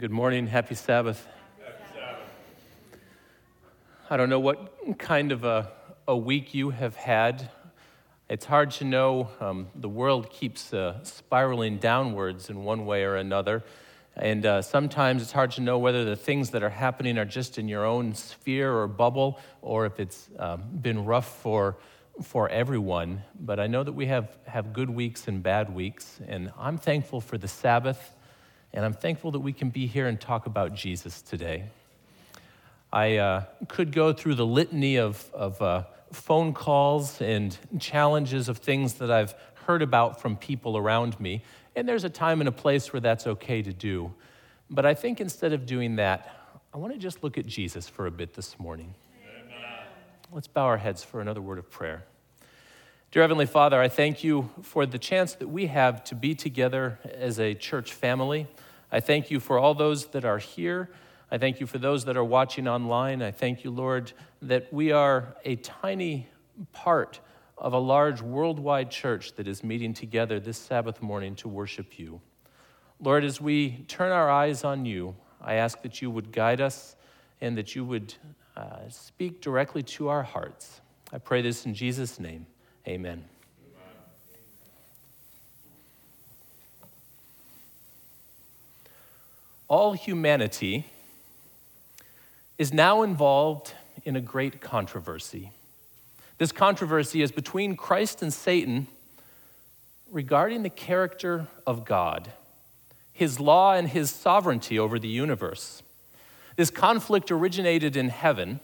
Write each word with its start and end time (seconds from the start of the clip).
Good 0.00 0.12
morning. 0.12 0.46
Happy 0.46 0.76
Sabbath. 0.76 1.26
I 4.08 4.16
don't 4.16 4.30
know 4.30 4.38
what 4.38 4.96
kind 4.96 5.32
of 5.32 5.42
a, 5.42 5.72
a 6.06 6.16
week 6.16 6.54
you 6.54 6.70
have 6.70 6.94
had. 6.94 7.50
It's 8.28 8.44
hard 8.44 8.70
to 8.72 8.84
know. 8.84 9.28
Um, 9.40 9.66
the 9.74 9.88
world 9.88 10.30
keeps 10.30 10.72
uh, 10.72 11.02
spiraling 11.02 11.78
downwards 11.78 12.48
in 12.48 12.62
one 12.62 12.86
way 12.86 13.02
or 13.02 13.16
another. 13.16 13.64
And 14.14 14.46
uh, 14.46 14.62
sometimes 14.62 15.20
it's 15.20 15.32
hard 15.32 15.50
to 15.52 15.62
know 15.62 15.80
whether 15.80 16.04
the 16.04 16.14
things 16.14 16.50
that 16.50 16.62
are 16.62 16.70
happening 16.70 17.18
are 17.18 17.24
just 17.24 17.58
in 17.58 17.66
your 17.66 17.84
own 17.84 18.14
sphere 18.14 18.72
or 18.72 18.86
bubble 18.86 19.40
or 19.62 19.84
if 19.84 19.98
it's 19.98 20.28
um, 20.38 20.62
been 20.80 21.06
rough 21.06 21.40
for, 21.40 21.76
for 22.22 22.48
everyone. 22.50 23.24
But 23.40 23.58
I 23.58 23.66
know 23.66 23.82
that 23.82 23.94
we 23.94 24.06
have, 24.06 24.28
have 24.46 24.72
good 24.72 24.90
weeks 24.90 25.26
and 25.26 25.42
bad 25.42 25.74
weeks. 25.74 26.20
And 26.28 26.52
I'm 26.56 26.78
thankful 26.78 27.20
for 27.20 27.36
the 27.36 27.48
Sabbath. 27.48 28.12
And 28.72 28.84
I'm 28.84 28.92
thankful 28.92 29.30
that 29.32 29.40
we 29.40 29.52
can 29.52 29.70
be 29.70 29.86
here 29.86 30.06
and 30.06 30.20
talk 30.20 30.46
about 30.46 30.74
Jesus 30.74 31.22
today. 31.22 31.64
I 32.92 33.16
uh, 33.16 33.44
could 33.68 33.92
go 33.92 34.12
through 34.12 34.34
the 34.36 34.46
litany 34.46 34.96
of, 34.96 35.30
of 35.34 35.60
uh, 35.60 35.84
phone 36.12 36.54
calls 36.54 37.20
and 37.20 37.56
challenges 37.78 38.48
of 38.48 38.58
things 38.58 38.94
that 38.94 39.10
I've 39.10 39.34
heard 39.66 39.82
about 39.82 40.20
from 40.20 40.36
people 40.36 40.76
around 40.76 41.18
me. 41.20 41.42
And 41.76 41.86
there's 41.86 42.04
a 42.04 42.10
time 42.10 42.40
and 42.40 42.48
a 42.48 42.52
place 42.52 42.92
where 42.92 43.00
that's 43.00 43.26
okay 43.26 43.62
to 43.62 43.72
do. 43.72 44.14
But 44.70 44.86
I 44.86 44.94
think 44.94 45.20
instead 45.20 45.52
of 45.52 45.66
doing 45.66 45.96
that, 45.96 46.34
I 46.72 46.78
want 46.78 46.92
to 46.92 46.98
just 46.98 47.22
look 47.22 47.38
at 47.38 47.46
Jesus 47.46 47.88
for 47.88 48.06
a 48.06 48.10
bit 48.10 48.34
this 48.34 48.58
morning. 48.58 48.94
Amen. 49.26 49.54
Let's 50.32 50.48
bow 50.48 50.64
our 50.64 50.76
heads 50.76 51.02
for 51.02 51.20
another 51.20 51.40
word 51.40 51.58
of 51.58 51.70
prayer. 51.70 52.04
Dear 53.10 53.22
Heavenly 53.22 53.46
Father, 53.46 53.80
I 53.80 53.88
thank 53.88 54.22
you 54.22 54.50
for 54.60 54.84
the 54.84 54.98
chance 54.98 55.32
that 55.36 55.48
we 55.48 55.68
have 55.68 56.04
to 56.04 56.14
be 56.14 56.34
together 56.34 56.98
as 57.14 57.40
a 57.40 57.54
church 57.54 57.94
family. 57.94 58.46
I 58.92 59.00
thank 59.00 59.30
you 59.30 59.40
for 59.40 59.58
all 59.58 59.72
those 59.72 60.08
that 60.08 60.26
are 60.26 60.36
here. 60.36 60.90
I 61.30 61.38
thank 61.38 61.58
you 61.58 61.66
for 61.66 61.78
those 61.78 62.04
that 62.04 62.18
are 62.18 62.24
watching 62.24 62.68
online. 62.68 63.22
I 63.22 63.30
thank 63.30 63.64
you, 63.64 63.70
Lord, 63.70 64.12
that 64.42 64.70
we 64.70 64.92
are 64.92 65.34
a 65.42 65.56
tiny 65.56 66.28
part 66.74 67.20
of 67.56 67.72
a 67.72 67.78
large 67.78 68.20
worldwide 68.20 68.90
church 68.90 69.36
that 69.36 69.48
is 69.48 69.64
meeting 69.64 69.94
together 69.94 70.38
this 70.38 70.58
Sabbath 70.58 71.00
morning 71.00 71.34
to 71.36 71.48
worship 71.48 71.98
you. 71.98 72.20
Lord, 73.00 73.24
as 73.24 73.40
we 73.40 73.86
turn 73.88 74.12
our 74.12 74.30
eyes 74.30 74.64
on 74.64 74.84
you, 74.84 75.16
I 75.40 75.54
ask 75.54 75.80
that 75.80 76.02
you 76.02 76.10
would 76.10 76.30
guide 76.30 76.60
us 76.60 76.94
and 77.40 77.56
that 77.56 77.74
you 77.74 77.86
would 77.86 78.12
uh, 78.54 78.86
speak 78.90 79.40
directly 79.40 79.82
to 79.84 80.08
our 80.08 80.24
hearts. 80.24 80.82
I 81.10 81.16
pray 81.16 81.40
this 81.40 81.64
in 81.64 81.72
Jesus' 81.72 82.20
name. 82.20 82.44
Amen. 82.86 83.24
All 89.68 89.92
humanity 89.92 90.86
is 92.56 92.72
now 92.72 93.02
involved 93.02 93.74
in 94.04 94.16
a 94.16 94.20
great 94.20 94.60
controversy. 94.60 95.52
This 96.38 96.52
controversy 96.52 97.20
is 97.20 97.32
between 97.32 97.76
Christ 97.76 98.22
and 98.22 98.32
Satan 98.32 98.86
regarding 100.10 100.62
the 100.62 100.70
character 100.70 101.48
of 101.66 101.84
God, 101.84 102.32
his 103.12 103.38
law, 103.38 103.74
and 103.74 103.88
his 103.88 104.10
sovereignty 104.10 104.78
over 104.78 104.98
the 104.98 105.08
universe. 105.08 105.82
This 106.56 106.70
conflict 106.70 107.30
originated 107.30 107.96
in 107.96 108.08
heaven 108.08 108.60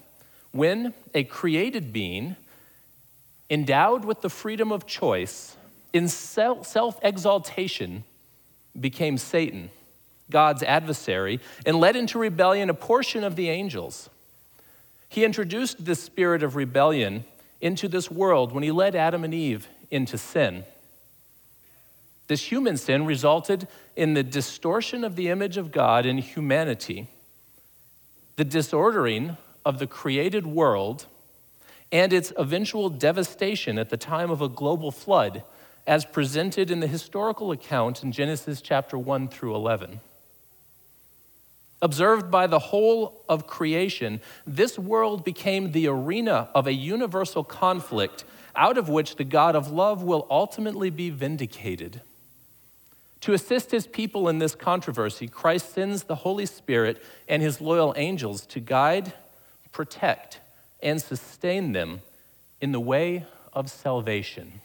when 0.53 0.95
a 1.13 1.25
created 1.25 1.93
being 1.93 2.37
endowed 3.51 4.05
with 4.05 4.21
the 4.21 4.31
freedom 4.31 4.73
of 4.73 4.87
choice, 4.87 5.57
in 5.93 6.09
self 6.09 6.99
exaltation, 7.03 8.05
became 8.79 9.19
Satan, 9.19 9.71
God's 10.31 10.63
adversary, 10.63 11.41
and 11.65 11.79
led 11.79 11.97
into 11.97 12.19
rebellion 12.19 12.71
a 12.71 12.75
portion 12.75 13.23
of 13.23 13.37
the 13.37 13.49
angels. 13.49 14.11
He 15.09 15.25
introduced 15.25 15.85
this 15.85 16.03
spirit 16.03 16.43
of 16.43 16.57
rebellion 16.57 17.25
into 17.61 17.87
this 17.89 18.11
world 18.11 18.53
when 18.53 18.65
he 18.65 18.73
led 18.73 18.97
Adam 18.97 19.23
and 19.23 19.33
Eve 19.33 19.69
into 19.91 20.19
sin. 20.19 20.65
This 22.27 22.51
human 22.51 22.77
sin 22.77 23.07
resulted 23.07 23.69
in 23.95 24.15
the 24.15 24.23
distortion 24.23 25.05
of 25.05 25.15
the 25.15 25.29
image 25.29 25.57
of 25.57 25.71
God 25.71 26.07
in 26.07 26.19
humanity, 26.19 27.09
the 28.37 28.45
disordering 28.45 29.37
of 29.65 29.79
the 29.79 29.87
created 29.87 30.47
world 30.47 31.07
and 31.93 32.13
its 32.13 32.33
eventual 32.37 32.89
devastation 32.89 33.79
at 33.79 33.91
the 33.91 33.97
time 33.97 34.31
of 34.31 34.41
a 34.41 34.49
global 34.49 34.91
flood, 34.91 35.45
as 35.87 36.05
presented 36.05 36.71
in 36.71 36.81
the 36.81 36.87
historical 36.87 37.51
account 37.53 38.03
in 38.03 38.11
Genesis 38.11 38.61
chapter 38.61 38.99
1 38.99 39.29
through 39.29 39.55
11. 39.55 40.01
Observed 41.83 42.31
by 42.31 42.47
the 42.47 42.59
whole 42.59 43.23
of 43.29 43.47
creation, 43.47 44.21
this 44.47 44.79
world 44.79 45.25
became 45.25 45.73
the 45.73 45.87
arena 45.87 46.49
of 46.55 46.67
a 46.67 46.73
universal 46.73 47.45
conflict 47.45 48.25
out 48.57 48.79
of 48.79 48.89
which 48.89 49.17
the 49.17 49.25
God 49.25 49.55
of 49.55 49.71
love 49.71 50.03
will 50.03 50.27
ultimately 50.31 50.89
be 50.89 51.11
vindicated. 51.11 52.01
To 53.23 53.33
assist 53.33 53.71
his 53.71 53.87
people 53.87 54.29
in 54.29 54.39
this 54.39 54.55
controversy, 54.55 55.29
Christ 55.29 55.73
sends 55.73 56.05
the 56.05 56.15
Holy 56.15 56.47
Spirit 56.47 57.03
and 57.29 57.43
his 57.43 57.61
loyal 57.61 57.95
angels 57.97 58.47
to 58.47 58.61
guide, 58.61 59.13
protect, 59.73 60.41
and 60.85 61.01
sustain 61.01 61.73
them 61.73 62.03
in 62.61 62.71
the 62.71 62.79
way 62.79 63.25
of 63.53 63.71
salvation. 63.71 64.61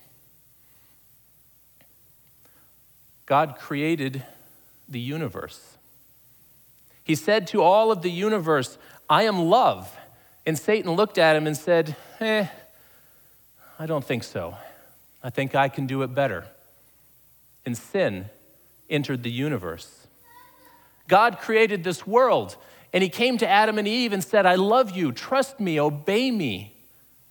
God 3.25 3.55
created 3.57 4.25
the 4.87 4.99
universe. 4.99 5.77
He 7.03 7.15
said 7.15 7.47
to 7.47 7.61
all 7.61 7.91
of 7.91 8.01
the 8.01 8.11
universe, 8.11 8.77
I 9.09 9.23
am 9.23 9.49
love. 9.49 9.95
And 10.45 10.57
Satan 10.57 10.91
looked 10.91 11.17
at 11.17 11.35
him 11.35 11.47
and 11.47 11.55
said, 11.55 11.95
Eh, 12.19 12.47
I 13.79 13.85
don't 13.85 14.03
think 14.03 14.23
so. 14.23 14.55
I 15.23 15.29
think 15.29 15.55
I 15.55 15.69
can 15.69 15.87
do 15.87 16.01
it 16.01 16.13
better. 16.13 16.45
And 17.65 17.77
sin 17.77 18.25
entered 18.89 19.23
the 19.23 19.31
universe. 19.31 20.07
God 21.07 21.39
created 21.39 21.83
this 21.83 22.05
world 22.05 22.57
and 22.91 23.03
he 23.03 23.09
came 23.09 23.37
to 23.37 23.47
Adam 23.47 23.77
and 23.77 23.87
Eve 23.87 24.13
and 24.13 24.23
said, 24.23 24.45
I 24.45 24.55
love 24.55 24.91
you, 24.91 25.11
trust 25.11 25.59
me, 25.59 25.79
obey 25.79 26.31
me. 26.31 26.73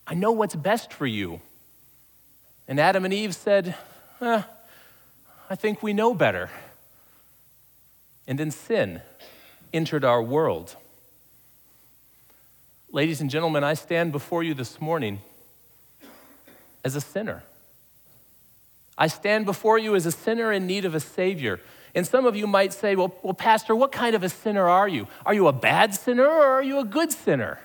I 0.07 0.15
know 0.15 0.33
what's 0.33 0.55
best 0.55 0.93
for 0.93 1.07
you. 1.07 1.41
And 2.67 2.79
Adam 2.79 3.05
and 3.05 3.13
Eve 3.13 3.35
said, 3.35 3.75
eh, 4.21 4.43
I 5.51 5.55
think 5.55 5.83
we 5.83 5.93
know 5.93 6.15
better. 6.15 6.51
And 8.27 8.39
then 8.39 8.51
sin 8.51 9.01
entered 9.73 10.05
our 10.05 10.23
world. 10.23 10.77
Ladies 12.91 13.21
and 13.21 13.31
gentlemen, 13.31 13.65
I 13.65 13.75
stand 13.75 14.13
before 14.13 14.43
you 14.43 14.55
this 14.55 14.81
morning 14.81 15.21
as 16.85 16.95
a 16.95 17.01
sinner. 17.01 17.43
I 18.97 19.07
stand 19.07 19.47
before 19.47 19.79
you 19.79 19.95
as 19.95 20.07
a 20.07 20.13
sinner 20.13 20.53
in 20.53 20.67
need 20.67 20.85
of 20.85 20.95
a 20.95 21.01
Savior. 21.01 21.61
And 21.95 22.07
some 22.07 22.27
of 22.27 22.37
you 22.37 22.47
might 22.47 22.73
say, 22.73 22.97
well, 22.97 23.15
well, 23.23 23.35
Pastor, 23.35 23.75
what 23.75 23.93
kind 23.93 24.15
of 24.15 24.23
a 24.23 24.29
sinner 24.29 24.69
are 24.69 24.89
you? 24.89 25.09
Are 25.25 25.35
you 25.35 25.49
a 25.49 25.53
bad 25.53 25.95
sinner 25.95 26.27
or 26.27 26.47
are 26.47 26.63
you 26.63 26.79
a 26.79 26.85
good 26.85 27.13
sinner? 27.13 27.59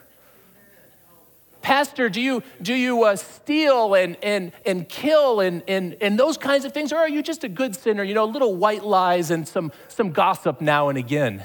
Pastor, 1.62 2.10
do 2.10 2.20
you, 2.20 2.44
do 2.62 2.74
you 2.74 3.04
uh, 3.04 3.16
steal 3.16 3.94
and, 3.96 4.18
and, 4.22 4.52
and 4.66 4.88
kill 4.90 5.40
and, 5.40 5.64
and, 5.68 5.96
and 6.02 6.20
those 6.20 6.38
kinds 6.38 6.66
of 6.66 6.74
things? 6.74 6.92
Or 6.92 6.98
are 6.98 7.08
you 7.08 7.24
just 7.24 7.46
a 7.46 7.50
good 7.50 7.74
sinner, 7.74 8.04
you 8.04 8.14
know, 8.14 8.26
little 8.26 8.56
white 8.56 8.84
lies 8.84 9.32
and 9.32 9.48
some, 9.48 9.72
some 9.88 10.12
gossip 10.12 10.60
now 10.60 10.90
and 10.90 10.98
again? 10.98 11.42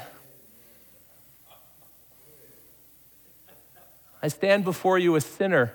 I 4.20 4.26
stand 4.26 4.64
before 4.64 4.98
you 4.98 5.14
a 5.14 5.20
sinner, 5.20 5.72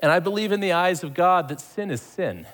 and 0.00 0.10
I 0.10 0.18
believe 0.18 0.50
in 0.50 0.58
the 0.58 0.72
eyes 0.72 1.04
of 1.04 1.14
God 1.14 1.48
that 1.48 1.60
sin 1.60 1.92
is 1.92 2.02
sin. 2.02 2.46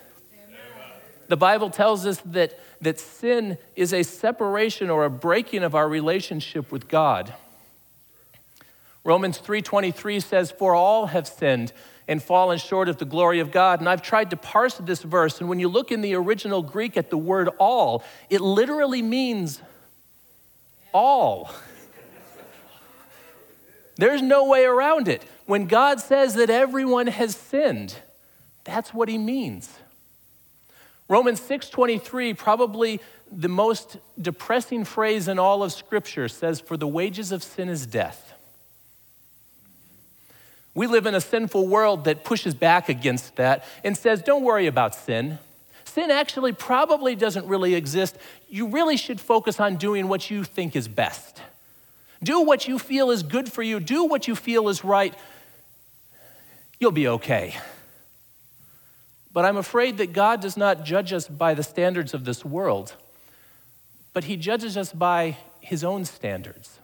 The 1.29 1.37
Bible 1.37 1.71
tells 1.71 2.07
us 2.07 2.21
that, 2.25 2.59
that 2.81 2.99
sin 2.99 3.59
is 3.77 3.93
a 3.93 4.03
separation 4.03 4.91
or 4.91 5.05
a 5.05 5.11
breaking 5.11 5.63
of 5.63 5.75
our 5.75 5.89
relationship 5.89 6.73
with 6.73 6.89
God. 6.89 7.35
Romans 9.05 9.39
3:23 9.39 10.21
says 10.21 10.51
for 10.51 10.75
all 10.75 11.07
have 11.07 11.27
sinned 11.27 11.73
and 12.07 12.23
fallen 12.23 12.59
short 12.59 12.89
of 12.89 12.97
the 12.97 13.05
glory 13.05 13.41
of 13.41 13.51
God. 13.51 13.81
And 13.81 13.89
I've 13.89 14.03
tried 14.03 14.31
to 14.31 14.37
parse 14.37 14.75
this 14.79 15.03
verse 15.03 15.41
and 15.41 15.49
when 15.49 15.61
you 15.61 15.69
look 15.69 15.93
in 15.93 16.01
the 16.01 16.15
original 16.15 16.63
Greek 16.63 16.97
at 16.97 17.11
the 17.11 17.19
word 17.19 17.49
all, 17.59 18.03
it 18.31 18.41
literally 18.41 19.03
means 19.03 19.61
all. 20.93 21.51
There's 23.97 24.23
no 24.23 24.45
way 24.45 24.65
around 24.65 25.09
it. 25.09 25.23
When 25.47 25.67
God 25.67 26.01
says 26.01 26.35
that 26.35 26.51
everyone 26.51 27.09
has 27.09 27.35
sinned, 27.35 27.97
that's 28.65 28.95
what 28.95 29.09
he 29.09 29.19
means. 29.19 29.79
Romans 31.09 31.41
6:23, 31.41 32.35
probably 32.35 33.01
the 33.31 33.49
most 33.49 33.97
depressing 34.21 34.85
phrase 34.85 35.29
in 35.29 35.39
all 35.39 35.63
of 35.63 35.73
scripture 35.73 36.29
says 36.29 36.61
for 36.61 36.77
the 36.77 36.87
wages 36.87 37.33
of 37.33 37.43
sin 37.43 37.69
is 37.69 37.87
death. 37.87 38.35
We 40.75 40.87
live 40.87 41.07
in 41.07 41.15
a 41.15 41.21
sinful 41.21 41.67
world 41.67 42.05
that 42.05 42.25
pushes 42.25 42.55
back 42.55 42.89
against 42.89 43.37
that 43.37 43.65
and 43.83 43.97
says 43.97 44.23
don't 44.23 44.45
worry 44.45 44.67
about 44.67 44.95
sin. 44.95 45.39
sin 45.85 46.11
actually 46.11 46.53
probably 46.53 47.17
doesn't 47.17 47.47
really 47.47 47.75
exist. 47.75 48.17
You 48.49 48.69
really 48.69 48.97
should 48.97 49.21
focus 49.21 49.59
on 49.59 49.77
doing 49.77 50.09
what 50.09 50.31
you 50.31 50.45
think 50.45 50.77
is 50.77 50.87
best. 50.87 51.41
Do 52.23 52.43
what 52.43 52.69
you 52.69 52.79
feel 52.79 53.11
is 53.11 53.23
good 53.23 53.51
for 53.51 53.63
you, 53.63 53.81
do 53.81 54.05
what 54.05 54.29
you 54.29 54.37
feel 54.37 54.69
is 54.69 54.85
right. 54.85 55.15
You'll 56.79 56.93
be 56.93 57.09
okay. 57.09 57.57
But 59.39 59.45
I'm 59.45 59.57
afraid 59.57 59.99
that 59.99 60.13
God 60.13 60.41
does 60.41 60.57
not 60.57 60.85
judge 60.85 61.13
us 61.13 61.29
by 61.29 61.55
the 61.55 61.63
standards 61.63 62.13
of 62.13 62.25
this 62.25 62.45
world, 62.45 62.97
but 64.13 64.25
He 64.25 64.37
judges 64.37 64.77
us 64.77 64.93
by 64.93 65.37
His 65.61 65.85
own 65.85 66.05
standards. 66.07 66.81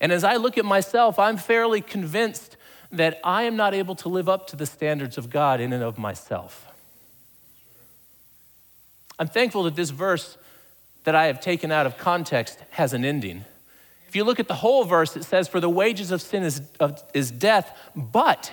And 0.00 0.10
as 0.10 0.24
I 0.24 0.34
look 0.34 0.58
at 0.58 0.64
myself, 0.64 1.16
I'm 1.16 1.36
fairly 1.36 1.80
convinced 1.80 2.56
that 2.90 3.20
I 3.22 3.44
am 3.44 3.54
not 3.54 3.74
able 3.74 3.94
to 3.94 4.08
live 4.08 4.28
up 4.28 4.48
to 4.48 4.56
the 4.56 4.66
standards 4.66 5.16
of 5.16 5.30
God 5.30 5.60
in 5.60 5.72
and 5.72 5.84
of 5.84 5.98
myself. 5.98 6.66
I'm 9.20 9.28
thankful 9.28 9.62
that 9.62 9.76
this 9.76 9.90
verse 9.90 10.36
that 11.04 11.14
I 11.14 11.26
have 11.26 11.40
taken 11.40 11.70
out 11.70 11.86
of 11.86 11.96
context 11.96 12.58
has 12.70 12.92
an 12.92 13.04
ending. 13.04 13.44
If 14.08 14.16
you 14.16 14.24
look 14.24 14.40
at 14.40 14.48
the 14.48 14.54
whole 14.54 14.82
verse, 14.82 15.16
it 15.16 15.22
says, 15.22 15.46
For 15.46 15.60
the 15.60 15.70
wages 15.70 16.10
of 16.10 16.20
sin 16.20 16.42
is, 16.42 16.60
of, 16.80 17.00
is 17.14 17.30
death, 17.30 17.72
but 17.94 18.50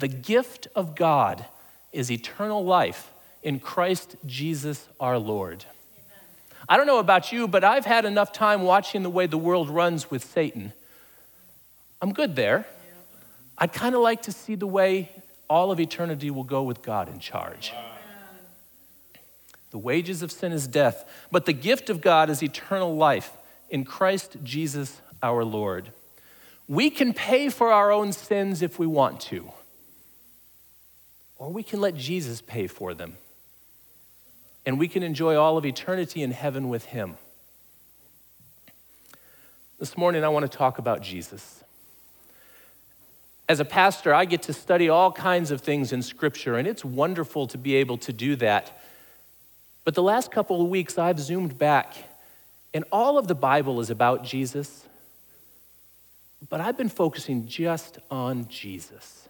the 0.00 0.08
gift 0.08 0.66
of 0.74 0.94
God 0.94 1.44
is 1.92 2.10
eternal 2.10 2.64
life 2.64 3.10
in 3.42 3.60
Christ 3.60 4.16
Jesus 4.26 4.88
our 4.98 5.18
Lord. 5.18 5.64
I 6.68 6.76
don't 6.76 6.86
know 6.86 6.98
about 6.98 7.32
you, 7.32 7.48
but 7.48 7.64
I've 7.64 7.86
had 7.86 8.04
enough 8.04 8.32
time 8.32 8.62
watching 8.62 9.02
the 9.02 9.10
way 9.10 9.26
the 9.26 9.38
world 9.38 9.70
runs 9.70 10.10
with 10.10 10.24
Satan. 10.24 10.72
I'm 12.02 12.12
good 12.12 12.36
there. 12.36 12.66
I'd 13.58 13.72
kind 13.72 13.94
of 13.94 14.00
like 14.00 14.22
to 14.22 14.32
see 14.32 14.54
the 14.54 14.66
way 14.66 15.10
all 15.48 15.70
of 15.70 15.80
eternity 15.80 16.30
will 16.30 16.44
go 16.44 16.62
with 16.62 16.82
God 16.82 17.08
in 17.08 17.18
charge. 17.18 17.72
The 19.70 19.78
wages 19.78 20.22
of 20.22 20.32
sin 20.32 20.52
is 20.52 20.66
death, 20.66 21.04
but 21.30 21.46
the 21.46 21.52
gift 21.52 21.90
of 21.90 22.00
God 22.00 22.30
is 22.30 22.42
eternal 22.42 22.96
life 22.96 23.32
in 23.68 23.84
Christ 23.84 24.36
Jesus 24.42 25.00
our 25.22 25.44
Lord. 25.44 25.92
We 26.68 26.90
can 26.90 27.12
pay 27.12 27.48
for 27.48 27.72
our 27.72 27.90
own 27.90 28.12
sins 28.12 28.62
if 28.62 28.78
we 28.78 28.86
want 28.86 29.20
to, 29.22 29.50
or 31.40 31.48
we 31.48 31.62
can 31.62 31.80
let 31.80 31.96
Jesus 31.96 32.42
pay 32.42 32.66
for 32.66 32.92
them. 32.92 33.16
And 34.66 34.78
we 34.78 34.88
can 34.88 35.02
enjoy 35.02 35.36
all 35.36 35.56
of 35.56 35.64
eternity 35.64 36.22
in 36.22 36.32
heaven 36.32 36.68
with 36.68 36.84
Him. 36.84 37.16
This 39.78 39.96
morning, 39.96 40.22
I 40.22 40.28
want 40.28 40.50
to 40.50 40.54
talk 40.56 40.76
about 40.76 41.00
Jesus. 41.00 41.64
As 43.48 43.58
a 43.58 43.64
pastor, 43.64 44.12
I 44.12 44.26
get 44.26 44.42
to 44.42 44.52
study 44.52 44.90
all 44.90 45.10
kinds 45.10 45.50
of 45.50 45.62
things 45.62 45.92
in 45.92 46.02
Scripture, 46.02 46.56
and 46.56 46.68
it's 46.68 46.84
wonderful 46.84 47.46
to 47.46 47.56
be 47.56 47.74
able 47.76 47.96
to 47.96 48.12
do 48.12 48.36
that. 48.36 48.78
But 49.84 49.94
the 49.94 50.02
last 50.02 50.30
couple 50.30 50.60
of 50.60 50.68
weeks, 50.68 50.98
I've 50.98 51.18
zoomed 51.18 51.56
back 51.58 51.96
and 52.72 52.84
all 52.92 53.18
of 53.18 53.26
the 53.26 53.34
Bible 53.34 53.80
is 53.80 53.90
about 53.90 54.24
Jesus, 54.24 54.84
but 56.48 56.60
I've 56.60 56.76
been 56.76 56.90
focusing 56.90 57.46
just 57.46 57.98
on 58.10 58.46
Jesus. 58.48 59.28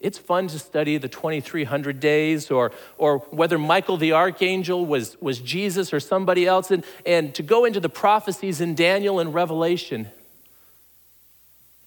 It's 0.00 0.18
fun 0.18 0.46
to 0.48 0.58
study 0.58 0.96
the 0.96 1.08
2300 1.08 1.98
days 1.98 2.50
or, 2.50 2.70
or 2.98 3.18
whether 3.30 3.58
Michael 3.58 3.96
the 3.96 4.12
archangel 4.12 4.86
was, 4.86 5.20
was 5.20 5.40
Jesus 5.40 5.92
or 5.92 5.98
somebody 5.98 6.46
else, 6.46 6.70
and, 6.70 6.84
and 7.04 7.34
to 7.34 7.42
go 7.42 7.64
into 7.64 7.80
the 7.80 7.88
prophecies 7.88 8.60
in 8.60 8.76
Daniel 8.76 9.18
and 9.18 9.34
Revelation. 9.34 10.08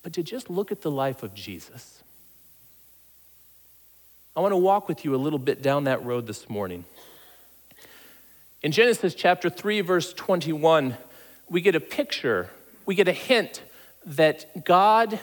But 0.04 0.13
to 0.13 0.24
just 0.24 0.50
look 0.50 0.72
at 0.72 0.81
the 0.81 0.92
life 0.92 1.24
of 1.24 1.34
Jesus. 1.34 2.04
I 4.36 4.42
want 4.42 4.52
to 4.52 4.58
walk 4.58 4.90
with 4.90 5.06
you 5.06 5.16
a 5.16 5.18
little 5.18 5.40
bit 5.40 5.62
down 5.62 5.86
that 5.86 6.04
road 6.04 6.28
this 6.28 6.50
morning. 6.50 6.84
In 8.62 8.72
Genesis 8.72 9.16
chapter 9.16 9.50
3, 9.50 9.81
verse 9.81 10.13
21, 10.13 10.98
we 11.50 11.62
get 11.62 11.75
a 11.75 11.80
picture, 11.80 12.50
we 12.86 12.96
get 12.96 13.08
a 13.08 13.13
hint 13.13 13.62
that 14.06 14.66
God 14.66 15.19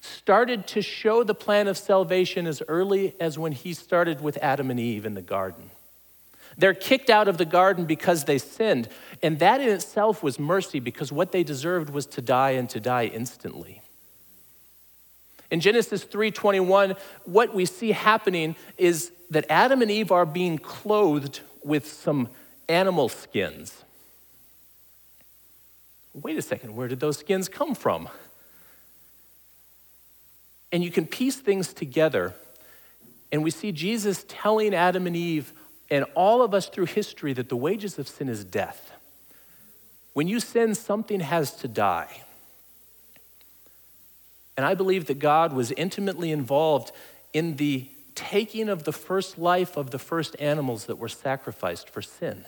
started 0.00 0.66
to 0.68 0.82
show 0.82 1.24
the 1.24 1.34
plan 1.34 1.68
of 1.68 1.76
salvation 1.76 2.46
as 2.46 2.62
early 2.68 3.14
as 3.20 3.38
when 3.38 3.52
he 3.52 3.72
started 3.72 4.20
with 4.20 4.38
Adam 4.42 4.70
and 4.70 4.78
Eve 4.78 5.04
in 5.04 5.14
the 5.14 5.22
garden. 5.22 5.70
They're 6.56 6.74
kicked 6.74 7.10
out 7.10 7.28
of 7.28 7.38
the 7.38 7.44
garden 7.44 7.84
because 7.84 8.24
they 8.24 8.38
sinned, 8.38 8.88
and 9.22 9.38
that 9.38 9.60
in 9.60 9.68
itself 9.68 10.22
was 10.22 10.38
mercy 10.38 10.80
because 10.80 11.12
what 11.12 11.30
they 11.30 11.44
deserved 11.44 11.90
was 11.90 12.06
to 12.06 12.22
die 12.22 12.50
and 12.50 12.68
to 12.70 12.80
die 12.80 13.06
instantly. 13.06 13.80
In 15.50 15.60
Genesis 15.60 16.04
3:21, 16.04 16.96
what 17.24 17.54
we 17.54 17.64
see 17.64 17.92
happening 17.92 18.56
is 18.76 19.12
that 19.30 19.46
Adam 19.48 19.82
and 19.82 19.90
Eve 19.90 20.10
are 20.10 20.26
being 20.26 20.58
clothed 20.58 21.40
with 21.62 21.90
some 21.90 22.28
animal 22.68 23.08
skins. 23.08 23.84
Wait 26.12 26.36
a 26.36 26.42
second, 26.42 26.74
where 26.74 26.88
did 26.88 27.00
those 27.00 27.18
skins 27.18 27.48
come 27.48 27.74
from? 27.74 28.08
And 30.72 30.84
you 30.84 30.90
can 30.90 31.06
piece 31.06 31.36
things 31.36 31.72
together, 31.72 32.34
and 33.32 33.42
we 33.42 33.50
see 33.50 33.72
Jesus 33.72 34.24
telling 34.28 34.74
Adam 34.74 35.06
and 35.06 35.16
Eve 35.16 35.52
and 35.90 36.04
all 36.14 36.42
of 36.42 36.52
us 36.52 36.68
through 36.68 36.86
history 36.86 37.32
that 37.32 37.48
the 37.48 37.56
wages 37.56 37.98
of 37.98 38.08
sin 38.08 38.28
is 38.28 38.44
death. 38.44 38.92
When 40.12 40.28
you 40.28 40.40
sin, 40.40 40.74
something 40.74 41.20
has 41.20 41.54
to 41.56 41.68
die. 41.68 42.22
And 44.56 44.66
I 44.66 44.74
believe 44.74 45.06
that 45.06 45.20
God 45.20 45.52
was 45.52 45.70
intimately 45.72 46.32
involved 46.32 46.90
in 47.32 47.56
the 47.56 47.88
taking 48.14 48.68
of 48.68 48.82
the 48.82 48.92
first 48.92 49.38
life 49.38 49.76
of 49.76 49.92
the 49.92 49.98
first 49.98 50.34
animals 50.40 50.86
that 50.86 50.96
were 50.96 51.08
sacrificed 51.08 51.88
for 51.88 52.02
sin. 52.02 52.44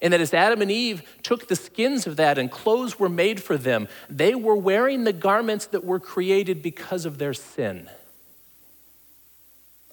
And 0.00 0.12
that 0.12 0.20
as 0.20 0.32
Adam 0.32 0.62
and 0.62 0.70
Eve 0.70 1.02
took 1.22 1.48
the 1.48 1.56
skins 1.56 2.06
of 2.06 2.16
that 2.16 2.38
and 2.38 2.50
clothes 2.50 2.98
were 2.98 3.08
made 3.08 3.42
for 3.42 3.56
them, 3.56 3.88
they 4.08 4.34
were 4.34 4.56
wearing 4.56 5.04
the 5.04 5.12
garments 5.12 5.66
that 5.66 5.84
were 5.84 5.98
created 5.98 6.62
because 6.62 7.04
of 7.04 7.18
their 7.18 7.34
sin. 7.34 7.88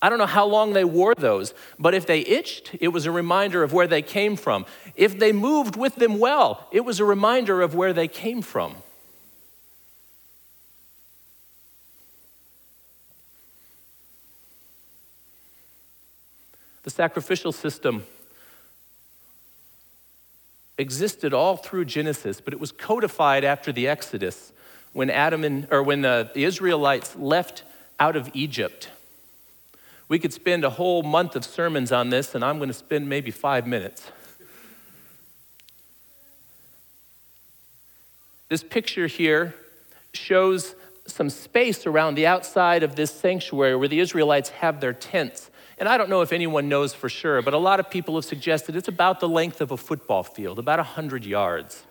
I 0.02 0.10
don't 0.10 0.20
know 0.20 0.28
how 0.28 0.46
long 0.46 0.74
they 0.74 0.84
wore 0.84 1.16
those, 1.16 1.56
but 1.80 1.96
if 1.96 2.06
they 2.06 2.20
itched, 2.20 2.76
it 2.80 2.90
was 2.90 3.08
a 3.08 3.12
reminder 3.12 3.64
of 3.64 3.74
where 3.74 3.88
they 3.88 4.04
came 4.04 4.36
from. 4.36 4.68
If 4.96 5.18
they 5.18 5.32
moved 5.32 5.76
with 5.76 5.96
them 5.96 6.20
well, 6.20 6.68
it 6.72 6.82
was 6.82 7.00
a 7.00 7.06
reminder 7.06 7.62
of 7.62 7.74
where 7.74 7.94
they 7.94 8.08
came 8.08 8.44
from. 8.44 8.76
The 16.84 16.92
sacrificial 16.92 17.52
system 17.52 18.06
existed 20.78 21.34
all 21.34 21.58
through 21.58 21.86
Genesis, 21.86 22.42
but 22.42 22.54
it 22.54 22.60
was 22.60 22.72
codified 22.72 23.44
after 23.44 23.72
the 23.72 23.88
Exodus 23.88 24.52
when 24.94 25.10
Adam 25.10 25.44
and 25.44 25.68
or 25.72 25.84
when 25.84 26.02
the, 26.02 26.30
the 26.34 26.44
Israelites 26.44 27.16
left 27.16 27.64
out 28.00 28.16
of 28.16 28.30
Egypt. 28.34 28.90
We 30.08 30.20
could 30.20 30.34
spend 30.34 30.64
a 30.64 30.70
whole 30.70 31.02
month 31.04 31.36
of 31.36 31.44
sermons 31.44 31.92
on 31.92 32.10
this, 32.10 32.36
and 32.36 32.44
I'm 32.44 32.58
going 32.58 32.70
to 32.70 32.74
spend 32.74 33.10
maybe 33.10 33.32
five 33.32 33.66
minutes. 33.66 34.12
This 38.50 38.64
picture 38.64 39.08
here 39.08 39.56
shows 40.14 40.76
some 41.08 41.30
space 41.30 41.86
around 41.86 42.16
the 42.16 42.28
outside 42.28 42.84
of 42.84 42.96
this 42.96 43.12
sanctuary 43.12 43.76
where 43.76 43.88
the 43.88 44.00
Israelites 44.00 44.50
have 44.50 44.82
their 44.82 44.94
tents. 44.94 45.50
And 45.78 45.90
I 45.90 45.98
don't 45.98 46.10
know 46.10 46.22
if 46.22 46.32
anyone 46.32 46.70
knows 46.70 46.94
for 46.94 47.10
sure, 47.10 47.42
but 47.42 47.54
a 47.54 47.58
lot 47.58 47.80
of 47.80 47.90
people 47.90 48.16
have 48.16 48.26
suggested 48.26 48.76
it's 48.76 48.88
about 48.88 49.20
the 49.20 49.28
length 49.28 49.60
of 49.60 49.72
a 49.72 49.78
football 49.78 50.24
field, 50.24 50.58
about 50.58 50.80
100 50.80 51.26
yards. 51.26 51.84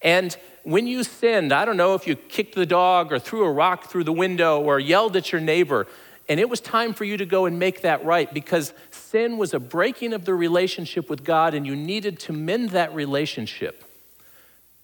And 0.00 0.36
when 0.64 0.86
you 0.86 1.04
sinned, 1.04 1.52
I 1.52 1.64
don't 1.64 1.76
know 1.76 1.94
if 1.94 2.06
you 2.06 2.16
kicked 2.16 2.54
the 2.54 2.66
dog 2.66 3.12
or 3.12 3.18
threw 3.18 3.44
a 3.44 3.52
rock 3.52 3.90
through 3.90 4.04
the 4.04 4.12
window 4.12 4.60
or 4.60 4.80
yelled 4.80 5.14
at 5.16 5.30
your 5.30 5.40
neighbor, 5.40 5.86
and 6.28 6.40
it 6.40 6.48
was 6.48 6.60
time 6.60 6.94
for 6.94 7.04
you 7.04 7.16
to 7.18 7.26
go 7.26 7.44
and 7.44 7.58
make 7.58 7.82
that 7.82 8.04
right 8.04 8.32
because 8.32 8.72
sin 8.90 9.36
was 9.36 9.52
a 9.52 9.60
breaking 9.60 10.12
of 10.12 10.24
the 10.24 10.34
relationship 10.34 11.10
with 11.10 11.24
God 11.24 11.52
and 11.52 11.66
you 11.66 11.76
needed 11.76 12.18
to 12.20 12.32
mend 12.32 12.70
that 12.70 12.94
relationship. 12.94 13.84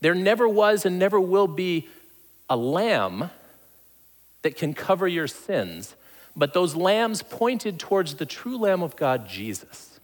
There 0.01 0.15
never 0.15 0.49
was 0.49 0.85
and 0.85 0.99
never 0.99 1.19
will 1.19 1.47
be 1.47 1.89
a 2.51 2.57
lamb 2.57 3.31
that 4.43 4.57
can 4.57 4.75
cover 4.75 5.09
your 5.09 5.27
sins 5.27 5.95
but 6.39 6.55
those 6.55 6.77
lambs 6.77 7.23
pointed 7.23 7.79
towards 7.79 8.15
the 8.15 8.25
true 8.25 8.57
Lamb 8.57 8.83
of 8.83 8.97
God, 8.97 9.29
Jesus. 9.29 9.99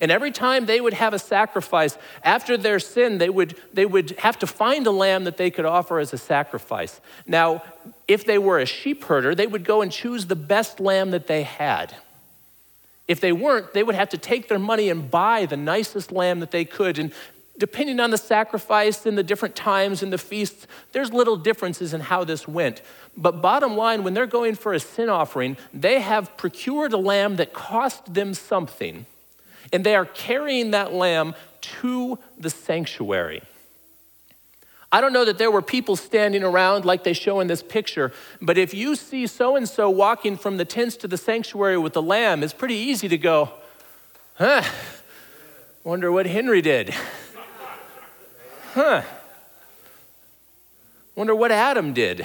And 0.00 0.10
every 0.10 0.30
time 0.30 0.66
they 0.66 0.80
would 0.80 0.94
have 0.94 1.12
a 1.12 1.18
sacrifice, 1.18 1.98
after 2.22 2.56
their 2.56 2.78
sin, 2.78 3.18
they 3.18 3.28
would, 3.28 3.56
they 3.72 3.84
would 3.84 4.12
have 4.18 4.38
to 4.38 4.46
find 4.46 4.86
a 4.86 4.90
lamb 4.90 5.24
that 5.24 5.36
they 5.36 5.50
could 5.50 5.64
offer 5.64 5.98
as 5.98 6.12
a 6.12 6.18
sacrifice. 6.18 7.00
Now, 7.26 7.62
if 8.06 8.24
they 8.24 8.38
were 8.38 8.58
a 8.60 8.66
sheep 8.66 9.04
herder, 9.04 9.34
they 9.34 9.46
would 9.46 9.64
go 9.64 9.82
and 9.82 9.92
choose 9.92 10.26
the 10.26 10.36
best 10.36 10.80
lamb 10.80 11.10
that 11.10 11.26
they 11.26 11.42
had. 11.42 11.94
If 13.08 13.20
they 13.20 13.32
weren't, 13.32 13.74
they 13.74 13.82
would 13.82 13.94
have 13.94 14.10
to 14.10 14.18
take 14.18 14.48
their 14.48 14.58
money 14.58 14.88
and 14.88 15.10
buy 15.10 15.46
the 15.46 15.56
nicest 15.56 16.12
lamb 16.12 16.40
that 16.40 16.52
they 16.52 16.64
could. 16.64 16.98
And 16.98 17.12
depending 17.58 18.00
on 18.00 18.10
the 18.10 18.18
sacrifice 18.18 19.04
and 19.04 19.18
the 19.18 19.22
different 19.22 19.56
times 19.56 20.02
and 20.02 20.12
the 20.12 20.18
feasts, 20.18 20.66
there's 20.92 21.12
little 21.12 21.36
differences 21.36 21.92
in 21.92 22.00
how 22.00 22.24
this 22.24 22.46
went. 22.46 22.80
But 23.16 23.42
bottom 23.42 23.76
line, 23.76 24.04
when 24.04 24.14
they're 24.14 24.26
going 24.26 24.54
for 24.54 24.72
a 24.72 24.80
sin 24.80 25.08
offering, 25.08 25.56
they 25.74 26.00
have 26.00 26.36
procured 26.36 26.92
a 26.92 26.98
lamb 26.98 27.36
that 27.36 27.52
cost 27.52 28.14
them 28.14 28.34
something, 28.34 29.06
and 29.72 29.84
they 29.84 29.96
are 29.96 30.06
carrying 30.06 30.70
that 30.70 30.92
lamb 30.92 31.34
to 31.60 32.18
the 32.38 32.50
sanctuary. 32.50 33.42
I 34.90 35.02
don't 35.02 35.12
know 35.12 35.26
that 35.26 35.36
there 35.36 35.50
were 35.50 35.60
people 35.60 35.96
standing 35.96 36.42
around 36.42 36.86
like 36.86 37.04
they 37.04 37.12
show 37.12 37.40
in 37.40 37.46
this 37.46 37.62
picture, 37.62 38.10
but 38.40 38.56
if 38.56 38.72
you 38.72 38.96
see 38.96 39.26
so 39.26 39.54
and 39.54 39.68
so 39.68 39.90
walking 39.90 40.38
from 40.38 40.56
the 40.56 40.64
tents 40.64 40.96
to 40.98 41.08
the 41.08 41.18
sanctuary 41.18 41.76
with 41.76 41.92
the 41.92 42.00
lamb, 42.00 42.42
it's 42.42 42.54
pretty 42.54 42.76
easy 42.76 43.06
to 43.08 43.18
go, 43.18 43.50
huh, 44.34 44.62
wonder 45.84 46.10
what 46.10 46.24
Henry 46.24 46.62
did. 46.62 46.94
Huh, 48.80 49.02
wonder 51.16 51.34
what 51.34 51.50
Adam 51.50 51.92
did. 51.92 52.24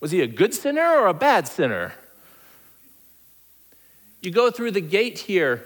Was 0.00 0.10
he 0.10 0.20
a 0.20 0.26
good 0.26 0.52
sinner 0.52 0.82
or 0.98 1.06
a 1.06 1.14
bad 1.14 1.46
sinner? 1.46 1.94
You 4.20 4.32
go 4.32 4.50
through 4.50 4.72
the 4.72 4.80
gate 4.80 5.20
here, 5.20 5.64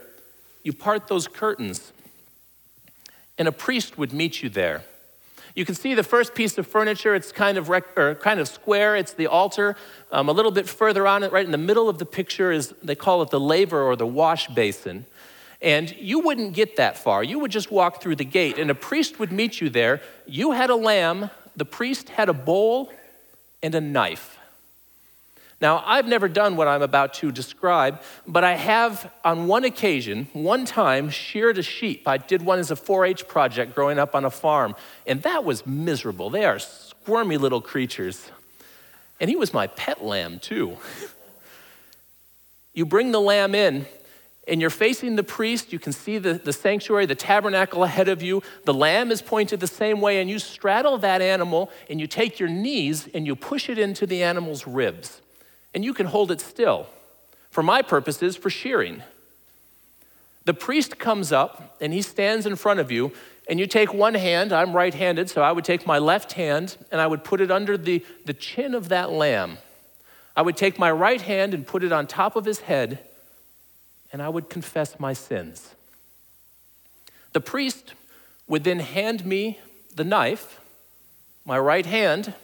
you 0.62 0.74
part 0.74 1.08
those 1.08 1.26
curtains, 1.26 1.90
and 3.38 3.48
a 3.48 3.52
priest 3.52 3.96
would 3.96 4.12
meet 4.12 4.42
you 4.42 4.50
there. 4.50 4.82
You 5.54 5.64
can 5.64 5.74
see 5.74 5.94
the 5.94 6.02
first 6.02 6.34
piece 6.34 6.58
of 6.58 6.66
furniture. 6.66 7.14
It's 7.14 7.32
kind 7.32 7.56
of, 7.56 7.70
rec- 7.70 7.98
or 7.98 8.14
kind 8.14 8.40
of 8.40 8.46
square. 8.46 8.94
It's 8.94 9.14
the 9.14 9.26
altar. 9.26 9.74
Um, 10.12 10.28
a 10.28 10.32
little 10.32 10.52
bit 10.52 10.68
further 10.68 11.06
on 11.06 11.22
it, 11.22 11.32
right 11.32 11.46
in 11.46 11.50
the 11.52 11.56
middle 11.56 11.88
of 11.88 11.96
the 11.96 12.04
picture, 12.04 12.52
is 12.52 12.74
they 12.82 12.94
call 12.94 13.22
it 13.22 13.30
the 13.30 13.40
laver 13.40 13.82
or 13.82 13.96
the 13.96 14.06
wash 14.06 14.48
basin. 14.48 15.06
And 15.60 15.94
you 15.96 16.20
wouldn't 16.20 16.52
get 16.52 16.76
that 16.76 16.96
far. 16.96 17.24
You 17.24 17.40
would 17.40 17.50
just 17.50 17.70
walk 17.70 18.00
through 18.00 18.16
the 18.16 18.24
gate, 18.24 18.58
and 18.58 18.70
a 18.70 18.74
priest 18.74 19.18
would 19.18 19.32
meet 19.32 19.60
you 19.60 19.68
there. 19.68 20.00
You 20.26 20.52
had 20.52 20.70
a 20.70 20.76
lamb, 20.76 21.30
the 21.56 21.64
priest 21.64 22.10
had 22.10 22.28
a 22.28 22.32
bowl 22.32 22.92
and 23.62 23.74
a 23.74 23.80
knife. 23.80 24.38
Now, 25.60 25.82
I've 25.84 26.06
never 26.06 26.28
done 26.28 26.54
what 26.54 26.68
I'm 26.68 26.82
about 26.82 27.14
to 27.14 27.32
describe, 27.32 28.00
but 28.28 28.44
I 28.44 28.54
have, 28.54 29.10
on 29.24 29.48
one 29.48 29.64
occasion, 29.64 30.28
one 30.32 30.64
time, 30.64 31.10
sheared 31.10 31.58
a 31.58 31.62
sheep. 31.62 32.06
I 32.06 32.16
did 32.18 32.42
one 32.42 32.60
as 32.60 32.70
a 32.70 32.76
4 32.76 33.06
H 33.06 33.26
project 33.26 33.74
growing 33.74 33.98
up 33.98 34.14
on 34.14 34.24
a 34.24 34.30
farm, 34.30 34.76
and 35.04 35.20
that 35.22 35.42
was 35.44 35.66
miserable. 35.66 36.30
They 36.30 36.44
are 36.44 36.60
squirmy 36.60 37.38
little 37.38 37.60
creatures. 37.60 38.30
And 39.20 39.28
he 39.28 39.34
was 39.34 39.52
my 39.52 39.66
pet 39.66 40.04
lamb, 40.04 40.38
too. 40.38 40.76
you 42.72 42.86
bring 42.86 43.10
the 43.10 43.20
lamb 43.20 43.56
in, 43.56 43.86
and 44.48 44.60
you're 44.60 44.70
facing 44.70 45.16
the 45.16 45.22
priest. 45.22 45.72
You 45.72 45.78
can 45.78 45.92
see 45.92 46.18
the, 46.18 46.34
the 46.34 46.52
sanctuary, 46.52 47.06
the 47.06 47.14
tabernacle 47.14 47.84
ahead 47.84 48.08
of 48.08 48.22
you. 48.22 48.42
The 48.64 48.74
lamb 48.74 49.10
is 49.10 49.22
pointed 49.22 49.60
the 49.60 49.66
same 49.66 50.00
way, 50.00 50.20
and 50.20 50.30
you 50.30 50.38
straddle 50.38 50.98
that 50.98 51.22
animal, 51.22 51.70
and 51.90 52.00
you 52.00 52.06
take 52.06 52.38
your 52.38 52.48
knees 52.48 53.08
and 53.14 53.26
you 53.26 53.36
push 53.36 53.68
it 53.68 53.78
into 53.78 54.06
the 54.06 54.22
animal's 54.22 54.66
ribs 54.66 55.20
and 55.74 55.84
you 55.84 55.94
can 55.94 56.06
hold 56.06 56.30
it 56.30 56.40
still. 56.40 56.86
For 57.50 57.62
my 57.62 57.82
purposes, 57.82 58.36
for 58.36 58.50
shearing. 58.50 59.02
The 60.44 60.54
priest 60.54 60.98
comes 60.98 61.32
up 61.32 61.76
and 61.80 61.92
he 61.92 62.02
stands 62.02 62.46
in 62.46 62.56
front 62.56 62.80
of 62.80 62.90
you, 62.90 63.12
and 63.48 63.58
you 63.58 63.66
take 63.66 63.94
one 63.94 64.14
hand, 64.14 64.52
I'm 64.52 64.74
right 64.74 64.92
handed, 64.92 65.30
so 65.30 65.42
I 65.42 65.52
would 65.52 65.64
take 65.64 65.86
my 65.86 65.98
left 65.98 66.32
hand 66.32 66.76
and 66.90 67.00
I 67.00 67.06
would 67.06 67.24
put 67.24 67.40
it 67.40 67.50
under 67.50 67.78
the, 67.78 68.04
the 68.26 68.34
chin 68.34 68.74
of 68.74 68.88
that 68.90 69.10
lamb. 69.10 69.58
I 70.36 70.42
would 70.42 70.56
take 70.56 70.78
my 70.78 70.90
right 70.90 71.20
hand 71.20 71.54
and 71.54 71.66
put 71.66 71.82
it 71.82 71.92
on 71.92 72.06
top 72.06 72.36
of 72.36 72.44
his 72.44 72.60
head, 72.60 72.98
and 74.12 74.22
I 74.22 74.28
would 74.28 74.48
confess 74.48 74.98
my 74.98 75.12
sins. 75.12 75.74
The 77.32 77.40
priest 77.40 77.94
would 78.46 78.64
then 78.64 78.80
hand 78.80 79.24
me 79.24 79.58
the 79.94 80.04
knife, 80.04 80.60
my 81.44 81.58
right 81.58 81.84
hand, 81.84 82.34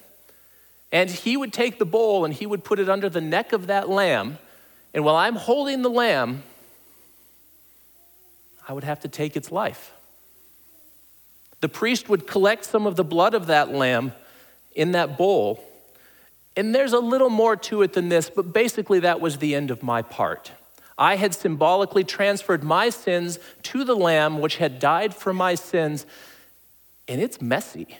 and 0.92 1.10
he 1.10 1.36
would 1.36 1.52
take 1.52 1.78
the 1.78 1.86
bowl 1.86 2.24
and 2.24 2.32
he 2.32 2.46
would 2.46 2.64
put 2.64 2.78
it 2.78 2.88
under 2.88 3.08
the 3.08 3.20
neck 3.20 3.52
of 3.52 3.66
that 3.66 3.88
lamb. 3.88 4.38
And 4.92 5.04
while 5.04 5.16
I'm 5.16 5.36
holding 5.36 5.82
the 5.82 5.90
lamb, 5.90 6.42
I 8.68 8.72
would 8.72 8.84
have 8.84 9.00
to 9.00 9.08
take 9.08 9.36
its 9.36 9.50
life. 9.50 9.92
The 11.60 11.68
priest 11.68 12.08
would 12.08 12.26
collect 12.26 12.64
some 12.64 12.86
of 12.86 12.96
the 12.96 13.04
blood 13.04 13.34
of 13.34 13.46
that 13.46 13.72
lamb 13.72 14.12
in 14.74 14.92
that 14.92 15.16
bowl. 15.16 15.64
And 16.56 16.74
there's 16.74 16.92
a 16.92 16.98
little 16.98 17.30
more 17.30 17.56
to 17.56 17.82
it 17.82 17.94
than 17.94 18.08
this, 18.08 18.30
but 18.30 18.52
basically, 18.52 19.00
that 19.00 19.20
was 19.20 19.38
the 19.38 19.54
end 19.54 19.70
of 19.70 19.82
my 19.82 20.02
part. 20.02 20.52
I 20.96 21.16
had 21.16 21.34
symbolically 21.34 22.04
transferred 22.04 22.62
my 22.62 22.90
sins 22.90 23.38
to 23.64 23.84
the 23.84 23.96
lamb, 23.96 24.40
which 24.40 24.56
had 24.56 24.78
died 24.78 25.14
for 25.14 25.32
my 25.32 25.54
sins, 25.54 26.06
and 27.08 27.20
it's 27.20 27.40
messy. 27.40 27.98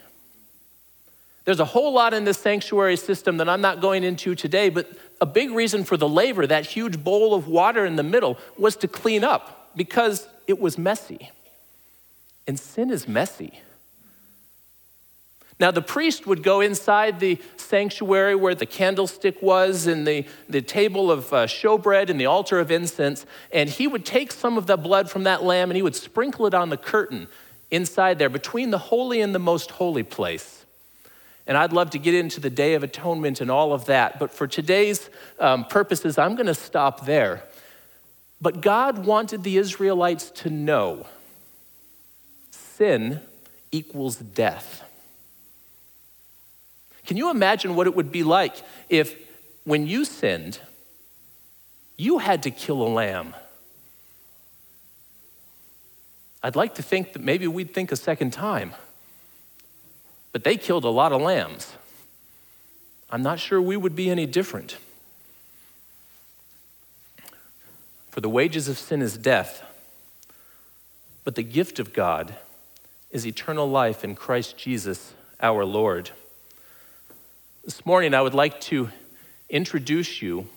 There's 1.45 1.61
a 1.61 1.65
whole 1.65 1.93
lot 1.93 2.15
in 2.15 2.25
this 2.25 2.39
sanctuary 2.39 2.97
system 2.97 3.37
that 3.37 3.49
I'm 3.49 3.61
not 3.61 3.81
going 3.81 4.03
into 4.03 4.35
today, 4.35 4.71
but 4.71 4.91
a 5.21 5.27
big 5.27 5.51
reason 5.51 5.85
for 5.85 5.97
the 5.97 6.09
laver, 6.09 6.47
that 6.47 6.67
huge 6.67 7.03
bowl 7.03 7.35
of 7.35 7.49
water 7.49 7.85
in 7.85 7.97
the 7.97 8.03
middle, 8.03 8.39
was 8.57 8.77
to 8.77 8.89
clean 8.89 9.25
up 9.25 9.71
because 9.77 10.27
it 10.47 10.59
was 10.59 10.79
messy. 10.79 11.31
And 12.47 12.59
sin 12.59 12.91
is 12.91 13.07
messy. 13.07 13.61
Now, 15.65 15.71
the 15.71 15.81
priest 15.81 16.27
would 16.27 16.43
go 16.43 16.61
inside 16.61 17.21
the 17.21 17.41
sanctuary 17.57 18.35
where 18.35 18.55
the 18.55 18.67
candlestick 18.67 19.41
was 19.41 19.87
and 19.87 20.07
the, 20.07 20.27
the 20.47 20.61
table 20.61 21.11
of 21.11 21.33
uh, 21.33 21.47
showbread 21.47 22.11
and 22.11 22.21
the 22.21 22.27
altar 22.27 22.59
of 22.61 22.71
incense, 22.71 23.25
and 23.51 23.71
he 23.71 23.87
would 23.87 24.05
take 24.05 24.31
some 24.31 24.59
of 24.59 24.67
the 24.67 24.77
blood 24.77 25.11
from 25.11 25.23
that 25.23 25.43
lamb 25.43 25.71
and 25.71 25.77
he 25.77 25.81
would 25.81 25.97
sprinkle 25.97 26.45
it 26.45 26.53
on 26.53 26.69
the 26.69 26.77
curtain 26.77 27.29
inside 27.71 28.19
there 28.19 28.29
between 28.29 28.73
the 28.73 28.77
holy 28.77 29.23
and 29.23 29.35
the 29.35 29.39
most 29.39 29.71
holy 29.71 30.03
place. 30.03 30.67
And 31.47 31.57
I'd 31.57 31.73
love 31.73 31.89
to 31.93 31.99
get 31.99 32.13
into 32.13 32.41
the 32.41 32.51
Day 32.51 32.75
of 32.75 32.83
Atonement 32.83 33.41
and 33.41 33.51
all 33.51 33.73
of 33.73 33.87
that. 33.87 34.19
But 34.19 34.33
for 34.33 34.47
today's 34.47 35.09
um, 35.41 35.65
purposes, 35.65 36.19
I'm 36.19 36.35
going 36.35 36.45
to 36.45 36.55
stop 36.55 37.07
there. 37.07 37.43
But 38.39 38.61
God 38.61 39.07
wanted 39.07 39.45
the 39.45 39.57
Israelites 39.57 40.31
to 40.43 40.51
know 40.51 41.07
sin 42.51 43.23
equals 43.73 44.17
death. 44.17 44.84
Can 47.07 47.17
you 47.17 47.31
imagine 47.31 47.75
what 47.77 47.87
it 47.87 47.95
would 47.95 48.11
be 48.11 48.23
like 48.23 48.57
if, 48.89 49.15
when 49.65 49.87
you 49.87 50.05
sinned, 50.05 50.61
you 51.97 52.19
had 52.19 52.43
to 52.45 52.51
kill 52.51 52.83
a 52.83 52.89
lamb? 52.89 53.35
I'd 56.43 56.57
like 56.57 56.75
to 56.77 56.83
think 56.83 57.13
that 57.15 57.23
maybe 57.23 57.47
we'd 57.47 57.73
think 57.73 57.93
a 57.93 57.97
second 57.97 58.33
time 58.33 58.75
but 60.35 60.43
they 60.43 60.57
killed 60.57 60.83
a 60.83 60.91
lot 60.91 61.13
of 61.13 61.23
lambs. 61.23 61.77
I'm 63.09 63.23
not 63.23 63.39
sure 63.39 63.63
we 63.63 63.77
would 63.77 63.95
be 63.95 64.11
any 64.11 64.27
different. 64.27 64.79
For 68.11 68.21
the 68.21 68.29
wages 68.29 68.67
of 68.67 68.77
sin 68.77 69.01
is 69.01 69.17
death, 69.17 69.63
but 71.23 71.37
the 71.37 71.45
gift 71.45 71.79
of 71.79 71.93
God 71.93 72.35
is 73.13 73.25
eternal 73.25 73.71
life 73.71 74.03
in 74.03 74.17
Christ 74.17 74.59
Jesus 74.59 75.15
our 75.41 75.65
Lord. 75.65 76.11
This 77.65 77.87
morning, 77.87 78.13
I 78.13 78.21
would 78.21 78.35
like 78.35 78.61
to 78.63 78.91
introduce 79.49 80.21
you 80.21 80.49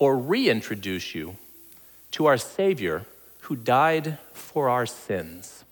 or 0.00 0.18
reintroduce 0.18 1.14
you 1.14 1.36
to 2.10 2.26
our 2.26 2.38
Savior 2.38 3.06
who 3.42 3.54
died 3.54 4.18
for 4.32 4.68
our 4.68 4.84
sins. 4.84 5.62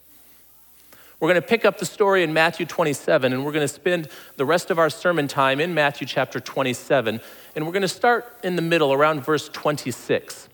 We're 1.18 1.30
going 1.30 1.42
to 1.42 1.48
pick 1.48 1.64
up 1.64 1.78
the 1.78 1.84
story 1.84 2.22
in 2.22 2.32
Matthew 2.32 2.64
27, 2.64 3.32
and 3.32 3.44
we're 3.44 3.50
going 3.50 3.66
to 3.66 3.74
spend 3.74 4.06
the 4.36 4.44
rest 4.44 4.70
of 4.70 4.78
our 4.78 4.88
sermon 4.88 5.26
time 5.26 5.58
in 5.58 5.74
Matthew 5.74 6.06
chapter 6.06 6.38
27. 6.38 7.20
And 7.56 7.66
we're 7.66 7.72
going 7.72 7.82
to 7.82 7.88
start 7.88 8.32
in 8.44 8.54
the 8.54 8.62
middle, 8.62 8.92
around 8.92 9.24
verse 9.24 9.48
26. 9.48 10.48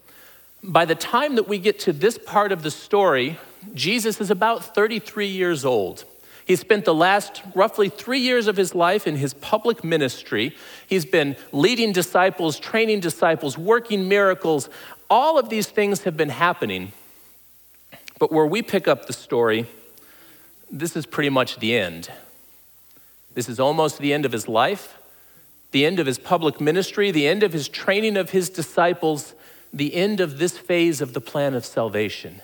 By 0.63 0.87
the 0.87 0.95
time 0.95 1.35
that 1.35 1.49
we 1.49 1.59
get 1.59 1.79
to 1.81 1.93
this 1.93 2.17
part 2.17 2.51
of 2.51 2.63
the 2.63 2.71
story, 2.71 3.39
Jesus 3.75 4.23
is 4.23 4.31
about 4.31 4.75
33 4.75 5.27
years 5.27 5.67
old. 5.67 6.07
He 6.49 6.57
spent 6.57 6.87
the 6.87 6.95
last 6.95 7.43
roughly 7.55 7.91
three 7.91 8.21
years 8.21 8.47
of 8.47 8.57
his 8.57 8.75
life 8.75 9.07
in 9.07 9.17
his 9.17 9.35
public 9.35 9.85
ministry. 9.85 10.57
He's 10.87 11.05
been 11.05 11.37
leading 11.53 11.93
disciples, 11.93 12.59
training 12.59 13.01
disciples, 13.01 13.59
working 13.59 14.09
miracles. 14.09 14.71
All 15.11 15.39
of 15.39 15.51
these 15.51 15.67
things 15.67 16.05
have 16.05 16.17
been 16.17 16.31
happening. 16.31 16.93
But 18.19 18.33
where 18.33 18.47
we 18.47 18.63
pick 18.63 18.89
up 18.89 19.07
the 19.07 19.13
story 19.13 19.67
this 20.71 20.97
is 20.97 21.07
pretty 21.07 21.31
much 21.31 21.61
the 21.61 21.75
end. 21.75 22.11
This 23.35 23.49
is 23.49 23.59
almost 23.59 23.99
the 23.99 24.13
end 24.13 24.27
of 24.27 24.33
his 24.33 24.49
life, 24.49 24.99
the 25.71 25.87
end 25.87 25.99
of 25.99 26.07
his 26.07 26.19
public 26.19 26.61
ministry, 26.61 27.11
the 27.11 27.27
end 27.27 27.43
of 27.43 27.55
his 27.55 27.69
training 27.69 28.19
of 28.19 28.31
his 28.31 28.51
disciples, 28.51 29.33
the 29.73 29.95
end 29.95 30.21
of 30.21 30.39
this 30.39 30.59
phase 30.59 31.01
of 31.01 31.15
the 31.15 31.23
plan 31.23 31.55
of 31.55 31.65
salvation. 31.65 32.43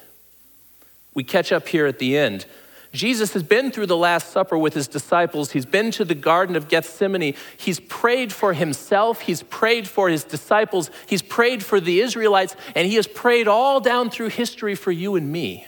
We 1.12 1.22
catch 1.22 1.52
up 1.52 1.68
here 1.68 1.86
at 1.86 1.98
the 1.98 2.16
end. 2.16 2.46
Jesus 2.94 3.32
has 3.32 3.42
been 3.42 3.72
through 3.72 3.86
the 3.86 3.96
Last 3.96 4.30
Supper 4.30 4.56
with 4.56 4.72
his 4.72 4.86
disciples. 4.86 5.50
He's 5.50 5.66
been 5.66 5.90
to 5.90 6.04
the 6.04 6.14
Garden 6.14 6.54
of 6.54 6.68
Gethsemane. 6.68 7.34
He's 7.56 7.80
prayed 7.80 8.32
for 8.32 8.54
himself. 8.54 9.22
He's 9.22 9.42
prayed 9.42 9.88
for 9.88 10.08
his 10.08 10.22
disciples. 10.22 10.90
He's 11.08 11.20
prayed 11.20 11.64
for 11.64 11.80
the 11.80 12.00
Israelites. 12.00 12.54
And 12.76 12.86
he 12.86 12.94
has 12.94 13.08
prayed 13.08 13.48
all 13.48 13.80
down 13.80 14.10
through 14.10 14.28
history 14.28 14.76
for 14.76 14.92
you 14.92 15.16
and 15.16 15.30
me. 15.32 15.66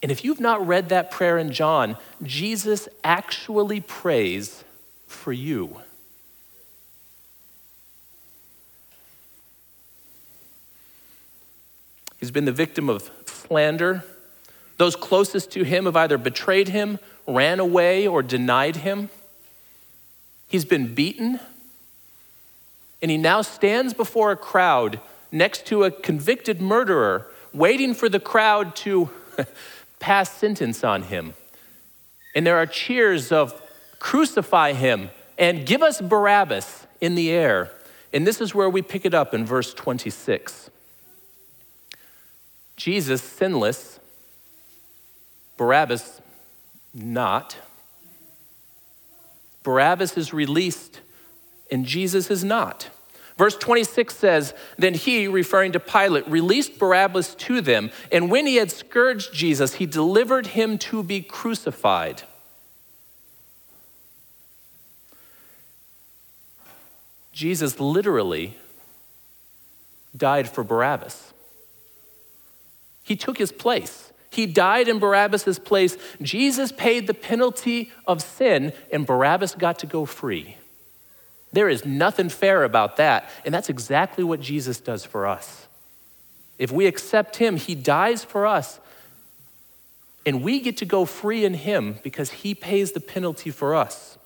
And 0.00 0.12
if 0.12 0.24
you've 0.24 0.40
not 0.40 0.64
read 0.64 0.90
that 0.90 1.10
prayer 1.10 1.38
in 1.38 1.50
John, 1.50 1.96
Jesus 2.22 2.88
actually 3.02 3.80
prays 3.80 4.62
for 5.08 5.32
you. 5.32 5.78
He's 12.20 12.30
been 12.30 12.44
the 12.44 12.52
victim 12.52 12.88
of 12.88 13.10
slander. 13.26 14.04
Those 14.84 14.96
closest 14.96 15.50
to 15.52 15.62
him 15.62 15.86
have 15.86 15.96
either 15.96 16.18
betrayed 16.18 16.68
him, 16.68 16.98
ran 17.26 17.58
away, 17.58 18.06
or 18.06 18.22
denied 18.22 18.76
him. 18.76 19.08
He's 20.46 20.66
been 20.66 20.94
beaten. 20.94 21.40
And 23.00 23.10
he 23.10 23.16
now 23.16 23.40
stands 23.40 23.94
before 23.94 24.30
a 24.30 24.36
crowd 24.36 25.00
next 25.32 25.64
to 25.68 25.84
a 25.84 25.90
convicted 25.90 26.60
murderer, 26.60 27.28
waiting 27.54 27.94
for 27.94 28.10
the 28.10 28.20
crowd 28.20 28.76
to 28.76 29.08
pass 30.00 30.30
sentence 30.30 30.84
on 30.84 31.04
him. 31.04 31.32
And 32.34 32.46
there 32.46 32.58
are 32.58 32.66
cheers 32.66 33.32
of 33.32 33.58
crucify 34.00 34.74
him 34.74 35.08
and 35.38 35.64
give 35.64 35.82
us 35.82 36.02
Barabbas 36.02 36.86
in 37.00 37.14
the 37.14 37.30
air. 37.30 37.70
And 38.12 38.26
this 38.26 38.38
is 38.38 38.54
where 38.54 38.68
we 38.68 38.82
pick 38.82 39.06
it 39.06 39.14
up 39.14 39.32
in 39.32 39.46
verse 39.46 39.72
26. 39.72 40.68
Jesus, 42.76 43.22
sinless, 43.22 43.93
Barabbas, 45.56 46.20
not. 46.92 47.56
Barabbas 49.62 50.16
is 50.16 50.32
released 50.32 51.00
and 51.70 51.86
Jesus 51.86 52.30
is 52.30 52.44
not. 52.44 52.90
Verse 53.36 53.56
26 53.56 54.14
says, 54.14 54.54
Then 54.78 54.94
he, 54.94 55.26
referring 55.26 55.72
to 55.72 55.80
Pilate, 55.80 56.28
released 56.28 56.78
Barabbas 56.78 57.34
to 57.34 57.60
them, 57.60 57.90
and 58.12 58.30
when 58.30 58.46
he 58.46 58.56
had 58.56 58.70
scourged 58.70 59.34
Jesus, 59.34 59.74
he 59.74 59.86
delivered 59.86 60.48
him 60.48 60.78
to 60.78 61.02
be 61.02 61.20
crucified. 61.20 62.22
Jesus 67.32 67.80
literally 67.80 68.56
died 70.16 70.48
for 70.48 70.62
Barabbas. 70.62 71.32
He 73.02 73.16
took 73.16 73.38
his 73.38 73.50
place. 73.50 74.12
He 74.34 74.46
died 74.46 74.88
in 74.88 74.98
Barabbas' 74.98 75.58
place. 75.58 75.96
Jesus 76.20 76.72
paid 76.72 77.06
the 77.06 77.14
penalty 77.14 77.92
of 78.06 78.22
sin, 78.22 78.72
and 78.92 79.06
Barabbas 79.06 79.54
got 79.54 79.78
to 79.80 79.86
go 79.86 80.04
free. 80.04 80.56
There 81.52 81.68
is 81.68 81.84
nothing 81.84 82.28
fair 82.28 82.64
about 82.64 82.96
that. 82.96 83.30
And 83.44 83.54
that's 83.54 83.68
exactly 83.68 84.24
what 84.24 84.40
Jesus 84.40 84.80
does 84.80 85.04
for 85.04 85.26
us. 85.26 85.68
If 86.58 86.72
we 86.72 86.86
accept 86.86 87.36
him, 87.36 87.56
he 87.56 87.76
dies 87.76 88.24
for 88.24 88.44
us. 88.46 88.80
And 90.26 90.42
we 90.42 90.60
get 90.60 90.78
to 90.78 90.84
go 90.84 91.04
free 91.04 91.44
in 91.44 91.54
him 91.54 91.98
because 92.02 92.30
he 92.30 92.54
pays 92.54 92.92
the 92.92 93.00
penalty 93.00 93.50
for 93.50 93.74
us. 93.74 94.18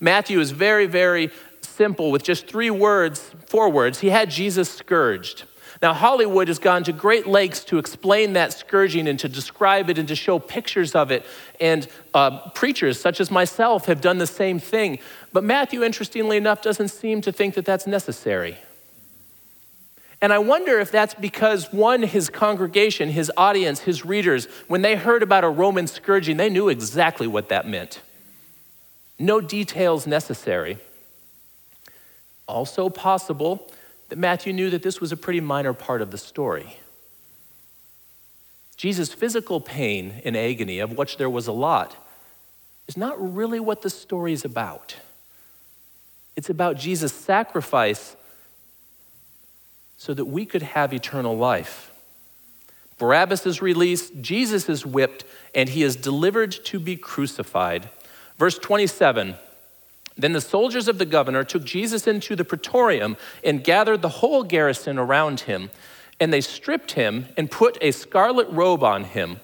Matthew 0.00 0.40
is 0.40 0.50
very, 0.50 0.86
very 0.86 1.30
simple 1.60 2.10
with 2.10 2.22
just 2.22 2.46
three 2.46 2.70
words, 2.70 3.30
four 3.46 3.68
words. 3.68 4.00
He 4.00 4.10
had 4.10 4.30
Jesus 4.30 4.70
scourged. 4.70 5.44
Now, 5.80 5.94
Hollywood 5.94 6.48
has 6.48 6.58
gone 6.58 6.82
to 6.84 6.92
great 6.92 7.26
lengths 7.26 7.64
to 7.66 7.78
explain 7.78 8.32
that 8.32 8.52
scourging 8.52 9.06
and 9.06 9.18
to 9.20 9.28
describe 9.28 9.88
it 9.88 9.98
and 9.98 10.08
to 10.08 10.16
show 10.16 10.40
pictures 10.40 10.94
of 10.94 11.12
it. 11.12 11.24
And 11.60 11.86
uh, 12.14 12.50
preachers, 12.50 13.00
such 13.00 13.20
as 13.20 13.30
myself, 13.30 13.86
have 13.86 14.00
done 14.00 14.18
the 14.18 14.26
same 14.26 14.58
thing. 14.58 14.98
But 15.32 15.44
Matthew, 15.44 15.84
interestingly 15.84 16.36
enough, 16.36 16.62
doesn't 16.62 16.88
seem 16.88 17.20
to 17.20 17.30
think 17.30 17.54
that 17.54 17.64
that's 17.64 17.86
necessary. 17.86 18.58
And 20.20 20.32
I 20.32 20.38
wonder 20.38 20.80
if 20.80 20.90
that's 20.90 21.14
because, 21.14 21.72
one, 21.72 22.02
his 22.02 22.28
congregation, 22.28 23.10
his 23.10 23.30
audience, 23.36 23.80
his 23.80 24.04
readers, 24.04 24.46
when 24.66 24.82
they 24.82 24.96
heard 24.96 25.22
about 25.22 25.44
a 25.44 25.48
Roman 25.48 25.86
scourging, 25.86 26.38
they 26.38 26.50
knew 26.50 26.68
exactly 26.68 27.28
what 27.28 27.50
that 27.50 27.68
meant. 27.68 28.02
No 29.16 29.40
details 29.40 30.08
necessary. 30.08 30.78
Also 32.48 32.88
possible 32.88 33.70
that 34.08 34.18
Matthew 34.18 34.52
knew 34.52 34.70
that 34.70 34.82
this 34.82 35.00
was 35.00 35.12
a 35.12 35.16
pretty 35.16 35.40
minor 35.40 35.72
part 35.72 36.02
of 36.02 36.10
the 36.10 36.18
story. 36.18 36.78
Jesus' 38.76 39.12
physical 39.12 39.60
pain 39.60 40.22
and 40.24 40.36
agony, 40.36 40.78
of 40.78 40.96
which 40.96 41.16
there 41.16 41.28
was 41.28 41.46
a 41.46 41.52
lot, 41.52 41.96
is 42.86 42.96
not 42.96 43.16
really 43.34 43.60
what 43.60 43.82
the 43.82 43.90
story 43.90 44.32
is 44.32 44.44
about. 44.44 44.96
It's 46.36 46.48
about 46.48 46.76
Jesus' 46.76 47.12
sacrifice 47.12 48.16
so 49.96 50.14
that 50.14 50.26
we 50.26 50.46
could 50.46 50.62
have 50.62 50.94
eternal 50.94 51.36
life. 51.36 51.90
Barabbas 52.98 53.46
is 53.46 53.60
released, 53.60 54.20
Jesus 54.20 54.68
is 54.68 54.86
whipped, 54.86 55.24
and 55.54 55.68
he 55.68 55.82
is 55.82 55.96
delivered 55.96 56.52
to 56.52 56.78
be 56.78 56.96
crucified. 56.96 57.88
Verse 58.38 58.58
27 58.58 59.34
then 60.18 60.32
the 60.32 60.40
soldiers 60.40 60.88
of 60.88 60.98
the 60.98 61.06
governor 61.06 61.44
took 61.44 61.64
Jesus 61.64 62.08
into 62.08 62.34
the 62.34 62.44
praetorium 62.44 63.16
and 63.44 63.62
gathered 63.62 64.02
the 64.02 64.08
whole 64.08 64.42
garrison 64.42 64.98
around 64.98 65.40
him. 65.40 65.70
And 66.18 66.32
they 66.32 66.40
stripped 66.40 66.92
him 66.92 67.26
and 67.36 67.48
put 67.48 67.78
a 67.80 67.92
scarlet 67.92 68.48
robe 68.50 68.82
on 68.82 69.04
him. 69.04 69.38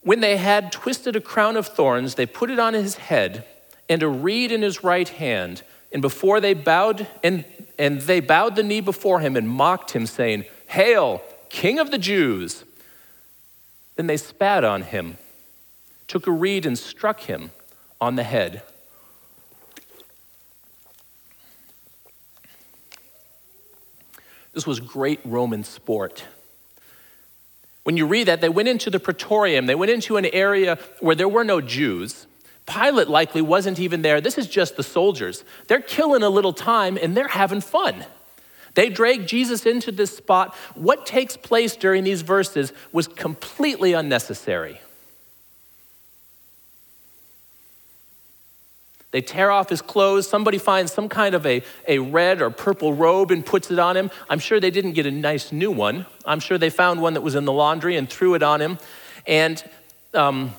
When 0.00 0.20
they 0.20 0.38
had 0.38 0.72
twisted 0.72 1.16
a 1.16 1.20
crown 1.20 1.56
of 1.56 1.66
thorns, 1.66 2.14
they 2.14 2.24
put 2.24 2.50
it 2.50 2.58
on 2.58 2.72
his 2.72 2.96
head 2.96 3.44
and 3.90 4.02
a 4.02 4.08
reed 4.08 4.50
in 4.50 4.62
his 4.62 4.82
right 4.82 5.08
hand. 5.08 5.62
And 5.92 6.00
before 6.00 6.40
they 6.40 6.54
bowed, 6.54 7.06
and, 7.22 7.44
and 7.78 8.00
they 8.00 8.20
bowed 8.20 8.56
the 8.56 8.62
knee 8.62 8.80
before 8.80 9.20
him 9.20 9.36
and 9.36 9.48
mocked 9.48 9.90
him, 9.90 10.06
saying, 10.06 10.44
Hail, 10.68 11.22
King 11.50 11.78
of 11.78 11.90
the 11.90 11.98
Jews! 11.98 12.64
Then 13.96 14.06
they 14.06 14.16
spat 14.16 14.64
on 14.64 14.82
him, 14.82 15.18
took 16.08 16.26
a 16.26 16.32
reed 16.32 16.66
and 16.66 16.78
struck 16.78 17.20
him 17.20 17.50
on 18.00 18.16
the 18.16 18.24
head. 18.24 18.62
This 24.54 24.66
was 24.66 24.80
great 24.80 25.20
Roman 25.24 25.64
sport. 25.64 26.24
When 27.82 27.96
you 27.96 28.06
read 28.06 28.28
that, 28.28 28.40
they 28.40 28.48
went 28.48 28.68
into 28.68 28.88
the 28.88 29.00
praetorium, 29.00 29.66
they 29.66 29.74
went 29.74 29.92
into 29.92 30.16
an 30.16 30.26
area 30.26 30.78
where 31.00 31.14
there 31.14 31.28
were 31.28 31.44
no 31.44 31.60
Jews. 31.60 32.26
Pilate 32.66 33.08
likely 33.08 33.42
wasn't 33.42 33.78
even 33.78 34.00
there. 34.00 34.22
This 34.22 34.38
is 34.38 34.46
just 34.46 34.76
the 34.76 34.82
soldiers. 34.82 35.44
They're 35.68 35.82
killing 35.82 36.22
a 36.22 36.30
little 36.30 36.54
time 36.54 36.96
and 37.00 37.14
they're 37.14 37.28
having 37.28 37.60
fun. 37.60 38.06
They 38.72 38.88
drag 38.88 39.26
Jesus 39.26 39.66
into 39.66 39.92
this 39.92 40.16
spot. 40.16 40.54
What 40.74 41.04
takes 41.04 41.36
place 41.36 41.76
during 41.76 42.04
these 42.04 42.22
verses 42.22 42.72
was 42.90 43.06
completely 43.06 43.92
unnecessary. 43.92 44.80
They 49.14 49.20
tear 49.20 49.52
off 49.52 49.68
his 49.68 49.80
clothes. 49.80 50.26
Somebody 50.26 50.58
finds 50.58 50.92
some 50.92 51.08
kind 51.08 51.36
of 51.36 51.46
a, 51.46 51.62
a 51.86 52.00
red 52.00 52.42
or 52.42 52.50
purple 52.50 52.92
robe 52.92 53.30
and 53.30 53.46
puts 53.46 53.70
it 53.70 53.78
on 53.78 53.96
him. 53.96 54.10
I'm 54.28 54.40
sure 54.40 54.58
they 54.58 54.72
didn't 54.72 54.94
get 54.94 55.06
a 55.06 55.10
nice 55.12 55.52
new 55.52 55.70
one. 55.70 56.06
I'm 56.24 56.40
sure 56.40 56.58
they 56.58 56.68
found 56.68 57.00
one 57.00 57.14
that 57.14 57.20
was 57.20 57.36
in 57.36 57.44
the 57.44 57.52
laundry 57.52 57.94
and 57.94 58.10
threw 58.10 58.34
it 58.34 58.42
on 58.42 58.60
him. 58.60 58.76
And 59.24 59.62
um, 60.14 60.52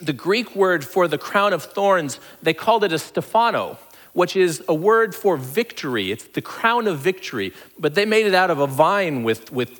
the 0.00 0.14
Greek 0.14 0.56
word 0.56 0.82
for 0.82 1.08
the 1.08 1.18
crown 1.18 1.52
of 1.52 1.62
thorns, 1.62 2.18
they 2.42 2.54
called 2.54 2.84
it 2.84 2.92
a 2.94 2.98
Stephano, 2.98 3.76
which 4.14 4.34
is 4.34 4.64
a 4.66 4.74
word 4.74 5.14
for 5.14 5.36
victory. 5.36 6.10
It's 6.10 6.24
the 6.24 6.40
crown 6.40 6.88
of 6.88 7.00
victory. 7.00 7.52
But 7.78 7.96
they 7.96 8.06
made 8.06 8.24
it 8.24 8.34
out 8.34 8.48
of 8.48 8.60
a 8.60 8.66
vine 8.66 9.24
with, 9.24 9.52
with 9.52 9.78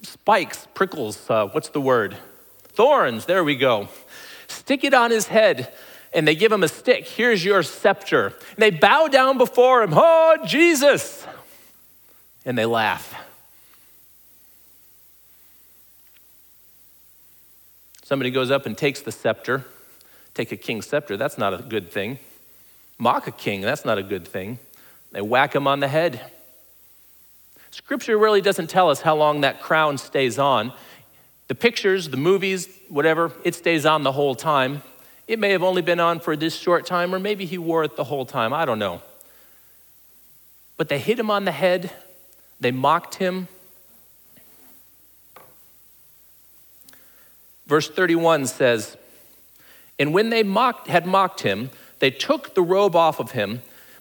spikes, 0.00 0.66
prickles. 0.72 1.28
Uh, 1.28 1.48
what's 1.48 1.68
the 1.68 1.80
word? 1.82 2.16
Thorns. 2.68 3.26
There 3.26 3.44
we 3.44 3.54
go. 3.54 3.88
Stick 4.46 4.82
it 4.82 4.94
on 4.94 5.10
his 5.10 5.26
head 5.26 5.70
and 6.12 6.26
they 6.26 6.34
give 6.34 6.50
him 6.50 6.62
a 6.62 6.68
stick. 6.68 7.06
Here's 7.06 7.44
your 7.44 7.62
scepter. 7.62 8.26
And 8.26 8.58
they 8.58 8.70
bow 8.70 9.08
down 9.08 9.38
before 9.38 9.82
him. 9.82 9.92
Oh, 9.94 10.38
Jesus! 10.46 11.26
And 12.44 12.56
they 12.56 12.66
laugh. 12.66 13.14
Somebody 18.02 18.30
goes 18.30 18.50
up 18.50 18.64
and 18.64 18.76
takes 18.76 19.02
the 19.02 19.12
scepter. 19.12 19.66
Take 20.32 20.50
a 20.52 20.56
king's 20.56 20.86
scepter, 20.86 21.16
that's 21.16 21.36
not 21.36 21.52
a 21.52 21.58
good 21.58 21.90
thing. 21.90 22.18
Mock 22.96 23.26
a 23.26 23.32
king, 23.32 23.60
that's 23.60 23.84
not 23.84 23.98
a 23.98 24.02
good 24.02 24.26
thing. 24.26 24.58
They 25.12 25.20
whack 25.20 25.54
him 25.54 25.66
on 25.66 25.80
the 25.80 25.88
head. 25.88 26.30
Scripture 27.70 28.16
really 28.16 28.40
doesn't 28.40 28.70
tell 28.70 28.88
us 28.88 29.02
how 29.02 29.14
long 29.14 29.42
that 29.42 29.60
crown 29.60 29.98
stays 29.98 30.38
on. 30.38 30.72
The 31.48 31.54
pictures, 31.54 32.08
the 32.08 32.16
movies, 32.16 32.68
whatever, 32.88 33.32
it 33.44 33.54
stays 33.54 33.84
on 33.84 34.04
the 34.04 34.12
whole 34.12 34.34
time. 34.34 34.82
It 35.28 35.38
may 35.38 35.50
have 35.50 35.62
only 35.62 35.82
been 35.82 36.00
on 36.00 36.20
for 36.20 36.34
this 36.36 36.56
short 36.56 36.86
time, 36.86 37.14
or 37.14 37.18
maybe 37.18 37.44
he 37.44 37.58
wore 37.58 37.84
it 37.84 37.96
the 37.96 38.04
whole 38.04 38.24
time. 38.24 38.54
I 38.54 38.64
don't 38.64 38.78
know. 38.78 39.02
But 40.78 40.88
they 40.88 40.98
hit 40.98 41.18
him 41.18 41.30
on 41.30 41.44
the 41.44 41.52
head, 41.52 41.92
they 42.58 42.72
mocked 42.72 43.16
him. 43.16 43.46
Verse 47.66 47.90
31 47.90 48.46
says, 48.46 48.96
And 49.98 50.14
when 50.14 50.30
they 50.30 50.42
mocked, 50.42 50.88
had 50.88 51.06
mocked 51.06 51.42
him, 51.42 51.70
they 51.98 52.10
took 52.10 52.54
the 52.54 52.62
robe 52.62 52.96
off 52.96 53.20
of 53.20 53.32
him, 53.32 53.60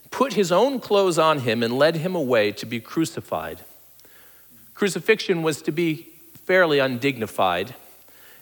put 0.10 0.34
his 0.34 0.52
own 0.52 0.80
clothes 0.80 1.20
on 1.20 1.40
him, 1.40 1.62
and 1.62 1.78
led 1.78 1.98
him 1.98 2.16
away 2.16 2.54
to 2.54 2.66
be 2.66 2.80
crucified. 2.80 3.60
Crucifixion 4.74 5.42
was 5.42 5.62
to 5.64 5.74
be 5.74 6.08
fairly 6.46 6.80
undignified. 6.80 7.76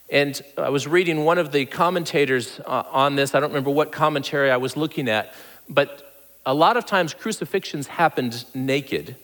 And 0.09 0.39
I 0.57 0.69
was 0.69 0.87
reading 0.87 1.25
one 1.25 1.37
of 1.37 1.51
the 1.51 1.65
commentators 1.65 2.59
uh, 2.65 2.83
on 2.91 3.15
this. 3.15 3.33
I 3.33 3.39
don't 3.39 3.49
remember 3.49 3.71
what 3.71 3.91
commentary 3.91 4.51
I 4.51 4.57
was 4.57 4.77
looking 4.77 5.09
at, 5.09 5.33
but 5.67 6.13
a 6.45 6.53
lot 6.53 6.77
of 6.77 6.85
times 6.85 7.13
crucifixions 7.13 7.87
happened 7.87 8.45
naked. 8.53 9.15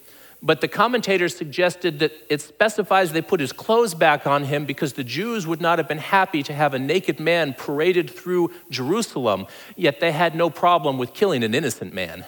But 0.44 0.60
the 0.60 0.68
commentators 0.68 1.36
suggested 1.38 2.00
that 2.00 2.14
it 2.28 2.42
specifies 2.42 3.12
they 3.12 3.22
put 3.22 3.40
his 3.40 3.52
clothes 3.52 3.94
back 3.94 4.26
on 4.26 4.46
him 4.46 4.66
because 4.66 4.94
the 4.94 5.04
Jews 5.04 5.46
would 5.46 5.62
not 5.62 5.78
have 5.78 5.88
been 5.88 6.00
happy 6.00 6.42
to 6.42 6.54
have 6.54 6.74
a 6.74 6.80
naked 6.80 7.20
man 7.20 7.54
paraded 7.54 8.10
through 8.10 8.52
Jerusalem, 8.72 9.46
yet 9.76 10.00
they 10.00 10.12
had 10.12 10.34
no 10.34 10.50
problem 10.50 10.98
with 10.98 11.14
killing 11.14 11.44
an 11.44 11.54
innocent 11.54 11.94
man. 11.94 12.26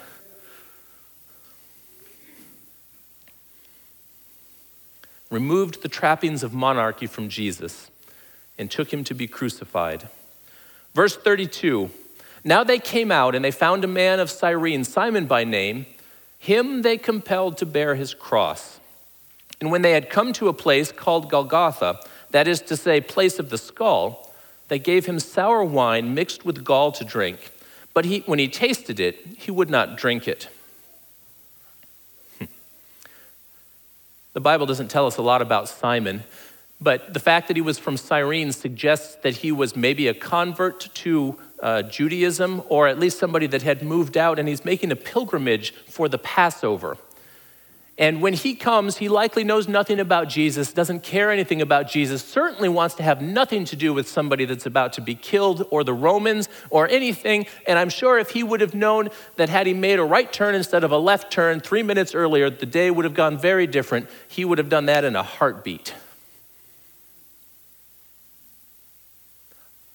Removed 5.31 5.81
the 5.81 5.89
trappings 5.89 6.43
of 6.43 6.53
monarchy 6.53 7.07
from 7.07 7.29
Jesus 7.29 7.89
and 8.57 8.69
took 8.69 8.93
him 8.93 9.03
to 9.05 9.13
be 9.13 9.27
crucified. 9.27 10.07
Verse 10.93 11.15
32 11.15 11.89
Now 12.43 12.63
they 12.63 12.79
came 12.79 13.11
out 13.11 13.35
and 13.35 13.43
they 13.43 13.51
found 13.51 13.83
a 13.83 13.87
man 13.87 14.19
of 14.19 14.29
Cyrene, 14.29 14.83
Simon 14.83 15.25
by 15.25 15.43
name 15.43 15.85
him 16.43 16.81
they 16.81 16.97
compelled 16.97 17.57
to 17.57 17.65
bear 17.65 17.95
his 17.95 18.13
cross. 18.13 18.81
And 19.61 19.71
when 19.71 19.81
they 19.81 19.93
had 19.93 20.09
come 20.09 20.33
to 20.33 20.49
a 20.49 20.53
place 20.53 20.91
called 20.91 21.29
Golgotha, 21.29 22.01
that 22.31 22.49
is 22.49 22.59
to 22.63 22.75
say, 22.75 22.99
place 22.99 23.39
of 23.39 23.49
the 23.49 23.57
skull, 23.57 24.29
they 24.67 24.77
gave 24.77 25.05
him 25.05 25.21
sour 25.21 25.63
wine 25.63 26.13
mixed 26.13 26.43
with 26.43 26.65
gall 26.65 26.91
to 26.91 27.05
drink. 27.05 27.49
But 27.93 28.03
he, 28.03 28.19
when 28.25 28.39
he 28.39 28.49
tasted 28.49 28.99
it, 28.99 29.25
he 29.37 29.51
would 29.51 29.69
not 29.69 29.95
drink 29.95 30.27
it. 30.27 30.49
the 34.33 34.41
Bible 34.41 34.65
doesn't 34.65 34.89
tell 34.89 35.07
us 35.07 35.15
a 35.15 35.21
lot 35.21 35.41
about 35.41 35.69
Simon, 35.69 36.25
but 36.83 37.13
the 37.13 37.19
fact 37.19 37.47
that 37.47 37.55
he 37.55 37.61
was 37.61 37.79
from 37.79 37.95
Cyrene 37.95 38.51
suggests 38.51 39.15
that 39.23 39.37
he 39.37 39.51
was 39.51 39.75
maybe 39.75 40.07
a 40.07 40.13
convert 40.13 40.89
to 40.95 41.39
uh, 41.61 41.81
Judaism, 41.83 42.61
or 42.67 42.87
at 42.87 42.99
least 42.99 43.17
somebody 43.17 43.47
that 43.47 43.61
had 43.61 43.81
moved 43.81 44.17
out, 44.17 44.37
and 44.37 44.49
he's 44.49 44.65
making 44.65 44.91
a 44.91 44.95
pilgrimage 44.97 45.73
for 45.87 46.09
the 46.09 46.17
Passover. 46.17 46.97
And 47.97 48.21
when 48.21 48.33
he 48.33 48.55
comes, 48.55 48.97
he 48.97 49.07
likely 49.07 49.43
knows 49.43 49.67
nothing 49.67 49.99
about 49.99 50.27
Jesus, 50.27 50.73
doesn't 50.73 51.03
care 51.03 51.31
anything 51.31 51.61
about 51.61 51.87
Jesus, 51.87 52.23
certainly 52.23 52.67
wants 52.67 52.95
to 52.95 53.03
have 53.03 53.21
nothing 53.21 53.65
to 53.65 53.75
do 53.75 53.93
with 53.93 54.09
somebody 54.09 54.45
that's 54.45 54.65
about 54.65 54.93
to 54.93 55.01
be 55.01 55.13
killed 55.13 55.67
or 55.69 55.83
the 55.83 55.93
Romans 55.93 56.49
or 56.71 56.89
anything. 56.89 57.45
And 57.67 57.77
I'm 57.77 57.89
sure 57.89 58.17
if 58.17 58.31
he 58.31 58.41
would 58.41 58.61
have 58.61 58.73
known 58.73 59.09
that 59.35 59.47
had 59.47 59.67
he 59.67 59.75
made 59.75 59.99
a 59.99 60.03
right 60.03 60.33
turn 60.33 60.55
instead 60.55 60.83
of 60.83 60.91
a 60.91 60.97
left 60.97 61.31
turn 61.31 61.59
three 61.59 61.83
minutes 61.83 62.15
earlier, 62.15 62.49
the 62.49 62.65
day 62.65 62.89
would 62.89 63.05
have 63.05 63.13
gone 63.13 63.37
very 63.37 63.67
different. 63.67 64.09
He 64.27 64.43
would 64.43 64.57
have 64.57 64.69
done 64.69 64.87
that 64.87 65.03
in 65.03 65.15
a 65.15 65.23
heartbeat. 65.23 65.93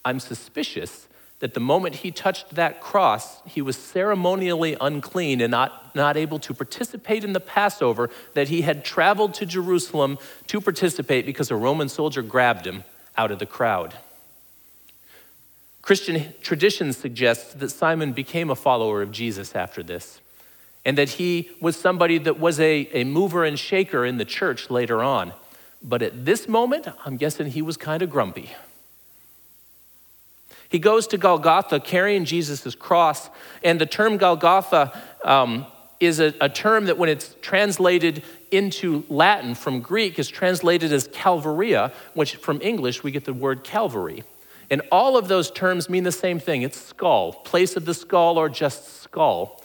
I'm 0.09 0.21
suspicious 0.21 1.07
that 1.41 1.53
the 1.53 1.61
moment 1.61 1.97
he 1.97 2.11
touched 2.11 2.55
that 2.55 2.81
cross, 2.81 3.43
he 3.47 3.61
was 3.61 3.77
ceremonially 3.77 4.75
unclean 4.81 5.43
and 5.43 5.51
not, 5.51 5.95
not 5.95 6.17
able 6.17 6.39
to 6.39 6.55
participate 6.55 7.25
in 7.25 7.35
the 7.35 7.41
Passover, 7.41 8.09
that 8.33 8.49
he 8.49 8.63
had 8.63 8.87
traveled 8.87 9.35
to 9.35 9.45
Jerusalem 9.45 10.17
to 10.47 10.63
participate 10.63 11.27
because 11.27 11.51
a 11.51 11.57
Roman 11.57 11.91
soldier 11.91 12.23
grabbed 12.23 12.67
him 12.67 12.85
out 13.19 13.31
of 13.31 13.39
the 13.39 13.45
crowd. 13.45 13.99
Christian 15.83 16.33
tradition 16.41 16.95
suggests 16.95 17.53
that 17.53 17.69
Simon 17.69 18.15
became 18.15 18.49
a 18.49 18.57
follower 18.57 19.03
of 19.03 19.13
Jesus 19.13 19.55
after 19.55 19.83
this, 19.83 20.23
and 20.87 20.97
that 20.97 21.11
he 21.11 21.51
was 21.61 21.77
somebody 21.77 22.17
that 22.17 22.41
was 22.41 22.59
a, 22.59 22.89
a 22.95 23.05
mover 23.05 23.45
and 23.45 23.59
shaker 23.59 24.07
in 24.07 24.17
the 24.17 24.25
church 24.25 24.71
later 24.71 25.03
on. 25.03 25.35
But 25.83 26.01
at 26.01 26.25
this 26.25 26.49
moment, 26.49 26.89
I'm 27.05 27.19
guessing 27.19 27.51
he 27.51 27.63
was 27.63 27.77
kind 27.77 28.03
of 28.03 28.09
grumpy. 28.09 28.53
He 30.69 30.79
goes 30.79 31.07
to 31.09 31.19
Golgotha 31.19 31.81
carrying 31.81 32.25
Jesus' 32.25 32.75
cross, 32.75 33.31
and 33.63 33.81
the 33.81 33.87
term 33.87 34.17
Golgotha 34.17 35.01
um, 35.25 35.67
is 35.99 36.21
a, 36.21 36.35
a 36.41 36.49
term 36.49 36.87
that, 36.87 36.99
when 36.99 37.09
it's 37.09 37.35
translated 37.41 38.23
into 38.51 39.05
Latin 39.09 39.55
from 39.55 39.81
Greek, 39.81 40.19
is 40.19 40.29
translated 40.29 40.93
as 40.93 41.09
Calvaria, 41.13 41.93
which 42.15 42.37
from 42.37 42.61
English 42.63 43.03
we 43.03 43.11
get 43.11 43.25
the 43.25 43.33
word 43.33 43.65
Calvary. 43.65 44.25
And 44.71 44.83
all 44.93 45.17
of 45.17 45.29
those 45.29 45.51
terms 45.51 45.89
mean 45.89 46.05
the 46.05 46.13
same 46.13 46.39
thing 46.39 46.63
it's 46.63 46.79
skull, 46.79 47.33
place 47.33 47.77
of 47.77 47.85
the 47.85 47.95
skull, 47.95 48.39
or 48.39 48.49
just 48.49 49.03
skull. 49.03 49.63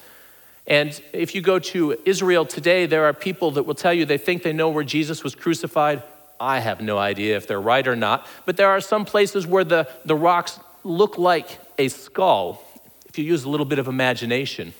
And 0.65 0.99
if 1.11 1.35
you 1.35 1.41
go 1.41 1.59
to 1.59 1.97
Israel 2.05 2.45
today, 2.45 2.85
there 2.85 3.05
are 3.05 3.13
people 3.13 3.51
that 3.51 3.63
will 3.63 3.75
tell 3.75 3.93
you 3.93 4.05
they 4.05 4.17
think 4.17 4.43
they 4.43 4.53
know 4.53 4.69
where 4.69 4.85
Jesus 4.85 5.21
was 5.21 5.35
crucified. 5.35 6.01
I 6.39 6.59
have 6.59 6.79
no 6.79 6.97
idea 6.97 7.35
if 7.35 7.47
they're 7.47 7.59
right 7.59 7.85
or 7.85 7.97
not. 7.97 8.27
But 8.45 8.55
there 8.55 8.69
are 8.69 8.79
some 8.79 9.03
places 9.03 9.45
where 9.45 9.65
the, 9.65 9.89
the 10.05 10.15
rocks 10.15 10.59
look 10.83 11.17
like 11.17 11.59
a 11.77 11.87
skull, 11.87 12.63
if 13.05 13.17
you 13.17 13.25
use 13.25 13.43
a 13.43 13.49
little 13.49 13.65
bit 13.65 13.79
of 13.79 13.87
imagination. 13.87 14.73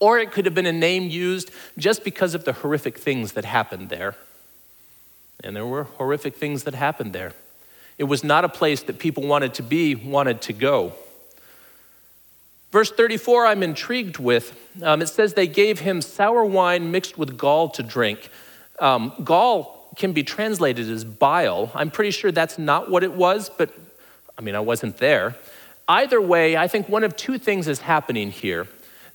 Or 0.00 0.18
it 0.18 0.32
could 0.32 0.44
have 0.44 0.54
been 0.54 0.66
a 0.66 0.72
name 0.72 1.08
used 1.08 1.50
just 1.78 2.04
because 2.04 2.34
of 2.34 2.44
the 2.44 2.52
horrific 2.52 2.98
things 2.98 3.32
that 3.32 3.44
happened 3.44 3.88
there. 3.88 4.16
And 5.42 5.54
there 5.54 5.66
were 5.66 5.84
horrific 5.84 6.36
things 6.36 6.64
that 6.64 6.74
happened 6.74 7.12
there. 7.12 7.32
It 7.96 8.04
was 8.04 8.24
not 8.24 8.44
a 8.44 8.48
place 8.48 8.82
that 8.82 8.98
people 8.98 9.26
wanted 9.26 9.54
to 9.54 9.62
be, 9.62 9.94
wanted 9.94 10.42
to 10.42 10.52
go. 10.52 10.94
Verse 12.72 12.90
34, 12.90 13.46
I'm 13.46 13.62
intrigued 13.62 14.18
with. 14.18 14.58
Um, 14.82 15.00
it 15.00 15.06
says 15.06 15.34
they 15.34 15.46
gave 15.46 15.80
him 15.80 16.02
sour 16.02 16.44
wine 16.44 16.90
mixed 16.90 17.16
with 17.16 17.36
gall 17.38 17.68
to 17.70 17.84
drink. 17.84 18.30
Um, 18.80 19.12
gall 19.22 19.88
can 19.96 20.12
be 20.12 20.24
translated 20.24 20.90
as 20.90 21.04
bile. 21.04 21.70
I'm 21.72 21.90
pretty 21.90 22.10
sure 22.10 22.32
that's 22.32 22.58
not 22.58 22.90
what 22.90 23.04
it 23.04 23.12
was, 23.12 23.48
but 23.48 23.72
I 24.36 24.42
mean, 24.42 24.54
I 24.54 24.60
wasn't 24.60 24.98
there. 24.98 25.36
Either 25.86 26.20
way, 26.20 26.56
I 26.56 26.66
think 26.68 26.88
one 26.88 27.04
of 27.04 27.14
two 27.16 27.38
things 27.38 27.68
is 27.68 27.80
happening 27.80 28.30
here. 28.30 28.66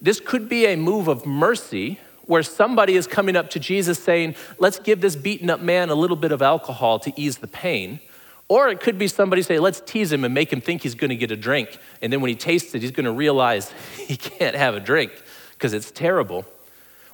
This 0.01 0.19
could 0.19 0.47
be 0.47 0.65
a 0.65 0.75
move 0.75 1.07
of 1.07 1.25
mercy 1.25 1.99
where 2.25 2.43
somebody 2.43 2.95
is 2.95 3.07
coming 3.07 3.35
up 3.35 3.49
to 3.49 3.59
Jesus 3.59 4.01
saying, 4.01 4.35
Let's 4.59 4.79
give 4.79 5.01
this 5.01 5.15
beaten 5.15 5.49
up 5.49 5.59
man 5.59 5.89
a 5.89 5.95
little 5.95 6.15
bit 6.15 6.31
of 6.31 6.41
alcohol 6.41 6.99
to 6.99 7.11
ease 7.19 7.39
the 7.39 7.47
pain. 7.47 7.99
Or 8.47 8.69
it 8.69 8.79
could 8.79 8.97
be 8.97 9.07
somebody 9.07 9.41
say, 9.41 9.57
Let's 9.59 9.81
tease 9.81 10.11
him 10.11 10.23
and 10.23 10.33
make 10.33 10.53
him 10.53 10.61
think 10.61 10.83
he's 10.83 10.95
going 10.95 11.09
to 11.09 11.15
get 11.15 11.31
a 11.31 11.35
drink. 11.35 11.77
And 12.01 12.13
then 12.13 12.21
when 12.21 12.29
he 12.29 12.35
tastes 12.35 12.73
it, 12.75 12.81
he's 12.81 12.91
going 12.91 13.05
to 13.05 13.11
realize 13.11 13.73
he 13.97 14.15
can't 14.15 14.55
have 14.55 14.75
a 14.75 14.79
drink 14.79 15.11
because 15.53 15.73
it's 15.73 15.91
terrible. 15.91 16.45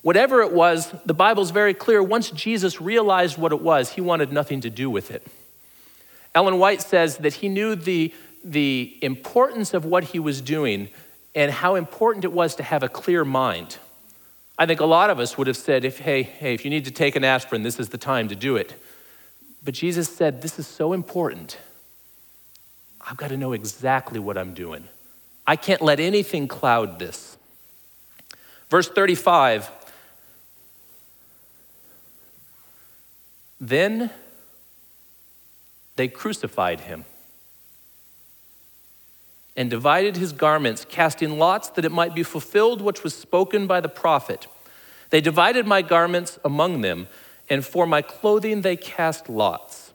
Whatever 0.02 0.41
it 0.41 0.52
was, 0.52 0.94
the 1.06 1.15
Bible's 1.15 1.50
very 1.50 1.74
clear. 1.74 2.04
Once 2.04 2.30
Jesus 2.30 2.80
realized 2.80 3.38
what 3.39 3.52
it 3.52 3.62
was, 3.62 3.94
he 3.94 4.02
wanted 4.02 4.32
nothing 4.32 4.62
to 4.62 4.70
do 4.70 4.88
with 4.89 5.10
it. 5.10 5.26
Ellen 6.36 6.60
White 6.60 6.82
says 6.82 7.17
that 7.17 7.36
he 7.36 7.50
knew 7.50 7.76
the, 7.76 8.13
the 8.43 8.98
importance 9.02 9.74
of 9.74 9.86
what 9.86 10.04
he 10.04 10.19
was 10.19 10.41
doing 10.41 10.89
and 11.34 11.52
how 11.52 11.76
important 11.76 12.24
it 12.26 12.32
was 12.32 12.56
to 12.56 12.63
have 12.63 12.84
a 12.84 12.89
clear 12.89 13.26
mind. 13.26 13.78
I 14.58 14.65
think 14.65 14.80
a 14.80 14.86
lot 14.86 15.10
of 15.10 15.19
us 15.19 15.38
would 15.38 15.48
have 15.48 15.58
said, 15.58 15.84
if, 15.84 16.00
hey, 16.00 16.24
hey, 16.24 16.54
if 16.54 16.63
you 16.63 16.69
need 16.69 16.86
to 16.86 16.91
take 16.91 17.15
an 17.15 17.24
aspirin, 17.24 17.63
this 17.63 17.80
is 17.80 17.89
the 17.89 17.98
time 17.98 18.28
to 18.30 18.36
do 18.36 18.56
it. 18.56 18.76
But 19.65 19.74
Jesus 19.74 20.08
said, 20.08 20.43
This 20.43 20.60
is 20.60 20.67
so 20.67 20.93
important. 20.93 21.58
I've 23.02 23.17
got 23.17 23.30
to 23.30 23.38
know 23.38 23.52
exactly 23.52 24.19
what 24.19 24.38
I'm 24.38 24.54
doing. 24.54 24.86
I 25.45 25.56
can't 25.56 25.82
let 25.82 26.00
anything 26.00 26.48
cloud 26.48 27.00
this. 27.00 27.36
Verse 28.69 28.88
35 28.88 29.71
Then 33.60 34.12
they 35.96 36.08
crucified 36.08 36.82
him 36.82 37.06
and 39.56 39.70
divided 39.70 40.18
his 40.18 40.34
garments, 40.34 40.86
casting 40.90 41.40
lots 41.40 41.70
that 41.70 41.86
it 41.86 41.92
might 41.92 42.14
be 42.14 42.24
fulfilled 42.24 42.82
which 42.82 43.04
was 43.04 43.16
spoken 43.16 43.68
by 43.68 43.80
the 43.80 43.90
prophet. 43.90 44.48
They 45.12 45.22
divided 45.22 45.66
my 45.66 45.82
garments 45.82 46.38
among 46.44 46.82
them, 46.82 47.08
and 47.50 47.66
for 47.66 47.88
my 47.88 48.02
clothing 48.02 48.62
they 48.62 48.76
cast 48.76 49.30
lots. 49.30 49.94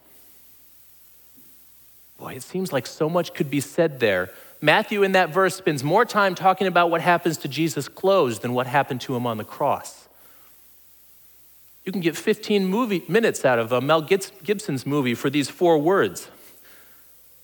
Boy, 2.18 2.34
it 2.34 2.42
seems 2.42 2.72
like 2.72 2.86
so 2.86 3.08
much 3.08 3.34
could 3.34 3.50
be 3.50 3.60
said 3.60 4.00
there. 4.00 4.30
Matthew, 4.62 5.02
in 5.02 5.12
that 5.12 5.30
verse, 5.30 5.56
spends 5.56 5.82
more 5.82 6.04
time 6.04 6.34
talking 6.34 6.66
about 6.66 6.90
what 6.90 7.00
happens 7.00 7.38
to 7.38 7.48
Jesus' 7.48 7.88
clothes 7.88 8.40
than 8.40 8.52
what 8.52 8.66
happened 8.66 9.00
to 9.02 9.16
him 9.16 9.26
on 9.26 9.38
the 9.38 9.44
cross. 9.44 9.99
You 11.90 11.92
can 11.92 12.02
get 12.02 12.16
15 12.16 12.66
movie, 12.66 13.02
minutes 13.08 13.44
out 13.44 13.58
of 13.58 13.72
a 13.72 13.80
Mel 13.80 14.00
Gibson's 14.00 14.86
movie 14.86 15.16
for 15.16 15.28
these 15.28 15.50
four 15.50 15.76
words. 15.76 16.30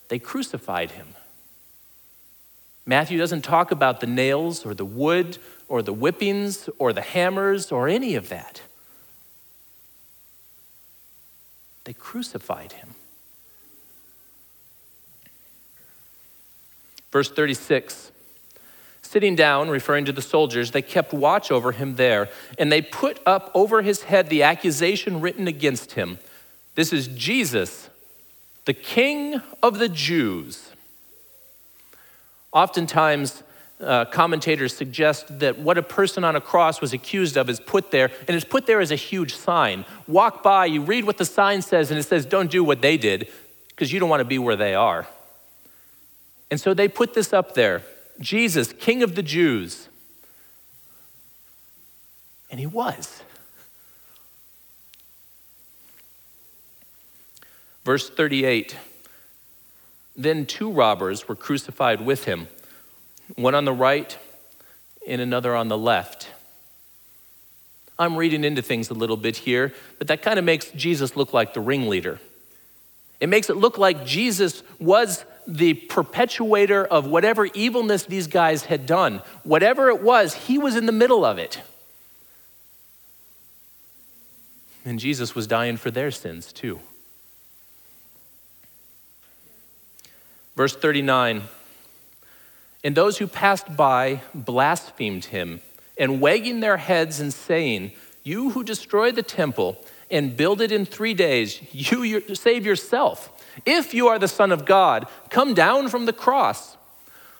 They 0.06 0.20
crucified 0.20 0.92
him. 0.92 1.09
Matthew 2.87 3.18
doesn't 3.18 3.42
talk 3.42 3.72
about 3.72 3.98
the 3.98 4.06
nails 4.06 4.64
or 4.64 4.72
the 4.72 4.85
wood 4.85 5.38
or 5.66 5.82
the 5.82 5.92
whippings 5.92 6.68
or 6.78 6.92
the 6.92 7.02
hammers 7.02 7.72
or 7.72 7.88
any 7.88 8.14
of 8.14 8.28
that. 8.28 8.62
They 11.82 11.92
crucified 11.92 12.70
him. 12.70 12.94
Verse 17.11 17.32
36 17.32 18.12
Sitting 19.07 19.37
down, 19.37 19.71
referring 19.71 20.05
to 20.07 20.12
the 20.12 20.21
soldiers, 20.21 20.73
they 20.73 20.83
kept 20.83 21.12
watch 21.12 21.53
over 21.53 21.71
him 21.71 21.95
there, 21.95 22.29
and 22.59 22.73
they 22.73 22.83
put 22.83 23.21
up 23.25 23.53
over 23.55 23.81
his 23.83 24.03
head 24.03 24.29
the 24.29 24.42
accusation 24.42 25.21
written 25.21 25.47
against 25.47 25.92
him 25.92 26.19
This 26.75 26.92
is 26.92 27.07
Jesus, 27.07 27.88
the 28.64 28.75
King 28.75 29.40
of 29.62 29.79
the 29.79 29.88
Jews. 29.88 30.71
Oftentimes, 32.53 33.45
uh, 33.81 34.07
commentators 34.07 34.75
suggest 34.75 35.38
that 35.38 35.57
what 35.57 35.79
a 35.79 35.85
person 35.85 36.25
on 36.25 36.35
a 36.35 36.40
cross 36.40 36.81
was 36.81 36.92
accused 36.92 37.37
of 37.37 37.49
is 37.49 37.61
put 37.61 37.92
there, 37.92 38.11
and 38.27 38.31
it's 38.31 38.45
put 38.45 38.66
there 38.66 38.81
as 38.81 38.90
a 38.90 38.97
huge 38.97 39.37
sign. 39.37 39.85
Walk 40.09 40.42
by, 40.42 40.66
you 40.66 40.83
read 40.83 41.05
what 41.05 41.16
the 41.16 41.25
sign 41.25 41.62
says, 41.62 41.92
and 41.92 42.01
it 42.01 42.03
says, 42.03 42.27
Don't 42.27 42.51
do 42.51 42.64
what 42.64 42.83
they 42.83 42.97
did, 42.97 43.29
because 43.69 43.92
you 43.92 44.01
don't 44.01 44.11
want 44.11 44.21
to 44.21 44.25
be 44.25 44.40
where 44.40 44.57
they 44.57 44.75
are. 44.75 45.07
And 46.51 46.61
so 46.61 46.75
they 46.75 46.88
put 46.88 47.14
this 47.14 47.33
up 47.33 47.55
there 47.55 47.83
Jesus, 48.20 48.72
King 48.72 49.02
of 49.02 49.14
the 49.14 49.22
Jews. 49.22 49.88
And 52.50 52.61
he 52.61 52.66
was. 52.66 53.22
Verse 57.85 58.11
38 58.11 58.76
Then 60.16 60.46
two 60.46 60.70
robbers 60.70 61.29
were 61.29 61.37
crucified 61.37 62.00
with 62.00 62.24
him, 62.24 62.48
one 63.37 63.55
on 63.55 63.64
the 63.64 63.72
right 63.72 64.18
and 65.07 65.20
another 65.20 65.55
on 65.55 65.68
the 65.68 65.79
left. 65.79 66.29
I'm 67.98 68.16
reading 68.16 68.44
into 68.44 68.61
things 68.61 68.90
a 68.90 68.94
little 68.94 69.16
bit 69.16 69.37
here, 69.37 69.72
but 69.98 70.09
that 70.09 70.20
kind 70.20 70.38
of 70.38 70.44
makes 70.44 70.70
Jesus 70.72 71.16
look 71.16 71.33
like 71.33 71.55
the 71.55 71.61
ringleader. 71.61 72.20
It 73.20 73.29
makes 73.29 73.48
it 73.48 73.57
look 73.57 73.79
like 73.79 74.05
Jesus 74.05 74.62
was 74.79 75.24
the 75.46 75.74
perpetuator 75.74 76.85
of 76.85 77.06
whatever 77.06 77.46
evilness 77.46 78.04
these 78.04 78.26
guys 78.26 78.64
had 78.64 78.87
done. 78.87 79.22
Whatever 79.44 79.88
it 79.88 80.02
was, 80.02 80.35
he 80.35 80.59
was 80.59 80.76
in 80.76 80.87
the 80.87 80.92
middle 80.92 81.24
of 81.24 81.38
it. 81.38 81.61
And 84.85 84.98
Jesus 84.98 85.35
was 85.35 85.46
dying 85.46 85.76
for 85.76 85.90
their 85.90 86.11
sins 86.11 86.52
too. 86.52 86.80
Verse 90.56 90.74
39 90.74 91.42
And 92.82 92.94
those 92.94 93.18
who 93.18 93.26
passed 93.26 93.76
by 93.76 94.22
blasphemed 94.35 95.26
him, 95.26 95.61
and 95.96 96.20
wagging 96.20 96.61
their 96.61 96.76
heads 96.76 97.20
and 97.20 97.32
saying, 97.32 97.92
You 98.22 98.50
who 98.50 98.62
destroy 98.64 99.12
the 99.12 99.22
temple 99.22 99.78
and 100.11 100.37
build 100.37 100.61
it 100.61 100.72
in 100.72 100.85
three 100.85 101.14
days, 101.14 101.61
you 101.72 102.35
save 102.35 102.66
yourself. 102.66 103.32
If 103.64 103.95
you 103.95 104.09
are 104.09 104.19
the 104.19 104.29
Son 104.29 104.53
of 104.53 104.64
God, 104.64 105.07
come 105.31 105.55
down 105.55 105.88
from 105.88 106.07
the 106.07 106.12
cross. 106.12 106.77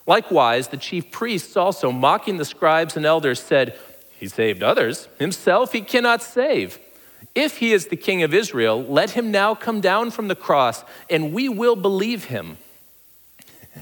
Likewise, 0.07 0.69
the 0.69 0.77
chief 0.77 1.11
priests 1.11 1.57
also, 1.57 1.91
mocking 1.91 2.37
the 2.37 2.45
scribes 2.45 2.97
and 2.97 3.05
elders, 3.05 3.43
said, 3.43 3.79
He 4.19 4.29
saved 4.29 4.63
others, 4.63 5.09
himself 5.19 5.73
he 5.73 5.81
cannot 5.81 6.23
save. 6.23 6.79
If 7.35 7.59
he 7.59 7.73
is 7.73 7.89
the 7.89 7.97
king 7.97 8.23
of 8.23 8.33
Israel, 8.33 8.83
let 8.83 9.11
him 9.11 9.31
now 9.31 9.55
come 9.55 9.81
down 9.81 10.11
from 10.11 10.29
the 10.29 10.37
cross, 10.37 10.85
and 11.11 11.33
we 11.33 11.49
will 11.49 11.77
believe 11.77 12.25
him. 12.25 12.57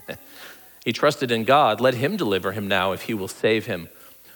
he 0.85 0.92
trusted 0.92 1.31
in 1.31 1.44
God, 1.44 1.81
let 1.81 1.94
him 1.94 2.16
deliver 2.16 2.53
him 2.53 2.66
now 2.66 2.92
if 2.92 3.03
he 3.03 3.14
will 3.14 3.29
save 3.29 3.66
him. 3.66 3.88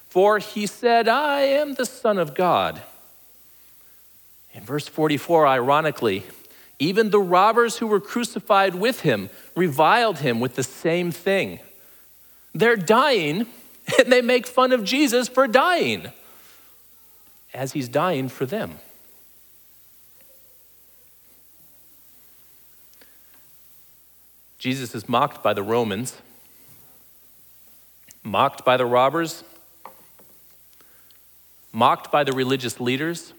For 0.08 0.38
he 0.38 0.66
said, 0.66 1.08
I 1.08 1.40
am 1.42 1.74
the 1.74 1.86
Son 1.86 2.18
of 2.18 2.34
God. 2.34 2.80
In 4.54 4.62
verse 4.62 4.88
44, 4.88 5.46
ironically, 5.46 6.24
even 6.78 7.10
the 7.10 7.20
robbers 7.20 7.78
who 7.78 7.86
were 7.86 8.00
crucified 8.00 8.74
with 8.74 9.00
him 9.00 9.30
reviled 9.56 10.18
him 10.18 10.40
with 10.40 10.54
the 10.54 10.62
same 10.62 11.10
thing. 11.10 11.58
They're 12.54 12.76
dying, 12.76 13.46
and 13.98 14.12
they 14.12 14.22
make 14.22 14.46
fun 14.46 14.72
of 14.72 14.84
Jesus 14.84 15.28
for 15.28 15.46
dying 15.46 16.08
as 17.54 17.72
he's 17.72 17.88
dying 17.88 18.28
for 18.28 18.46
them. 18.46 18.78
Jesus 24.58 24.94
is 24.94 25.08
mocked 25.08 25.42
by 25.42 25.54
the 25.54 25.62
Romans, 25.62 26.20
mocked 28.24 28.64
by 28.64 28.76
the 28.76 28.86
robbers, 28.86 29.44
mocked 31.72 32.10
by 32.10 32.24
the 32.24 32.32
religious 32.32 32.80
leaders, 32.80 33.32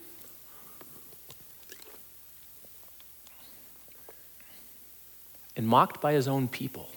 and 5.59 5.67
mocked 5.67 5.99
by 5.99 6.13
his 6.13 6.25
own 6.25 6.47
people. 6.47 6.87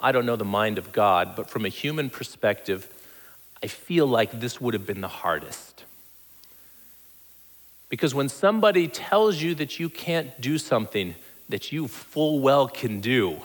I 0.00 0.10
don't 0.10 0.24
know 0.24 0.36
the 0.36 0.44
mind 0.46 0.78
of 0.78 0.90
God, 0.90 1.36
but 1.36 1.50
from 1.50 1.66
a 1.66 1.68
human 1.68 2.08
perspective, 2.08 2.88
I 3.62 3.66
feel 3.66 4.06
like 4.06 4.40
this 4.40 4.62
would 4.62 4.72
have 4.72 4.86
been 4.86 5.02
the 5.02 5.08
hardest. 5.08 5.84
Because 7.90 8.14
when 8.14 8.30
somebody 8.30 8.88
tells 8.88 9.42
you 9.42 9.54
that 9.56 9.78
you 9.78 9.90
can't 9.90 10.40
do 10.40 10.56
something 10.56 11.14
that 11.50 11.70
you 11.70 11.86
full 11.86 12.40
well 12.40 12.66
can 12.66 13.02
do, 13.02 13.42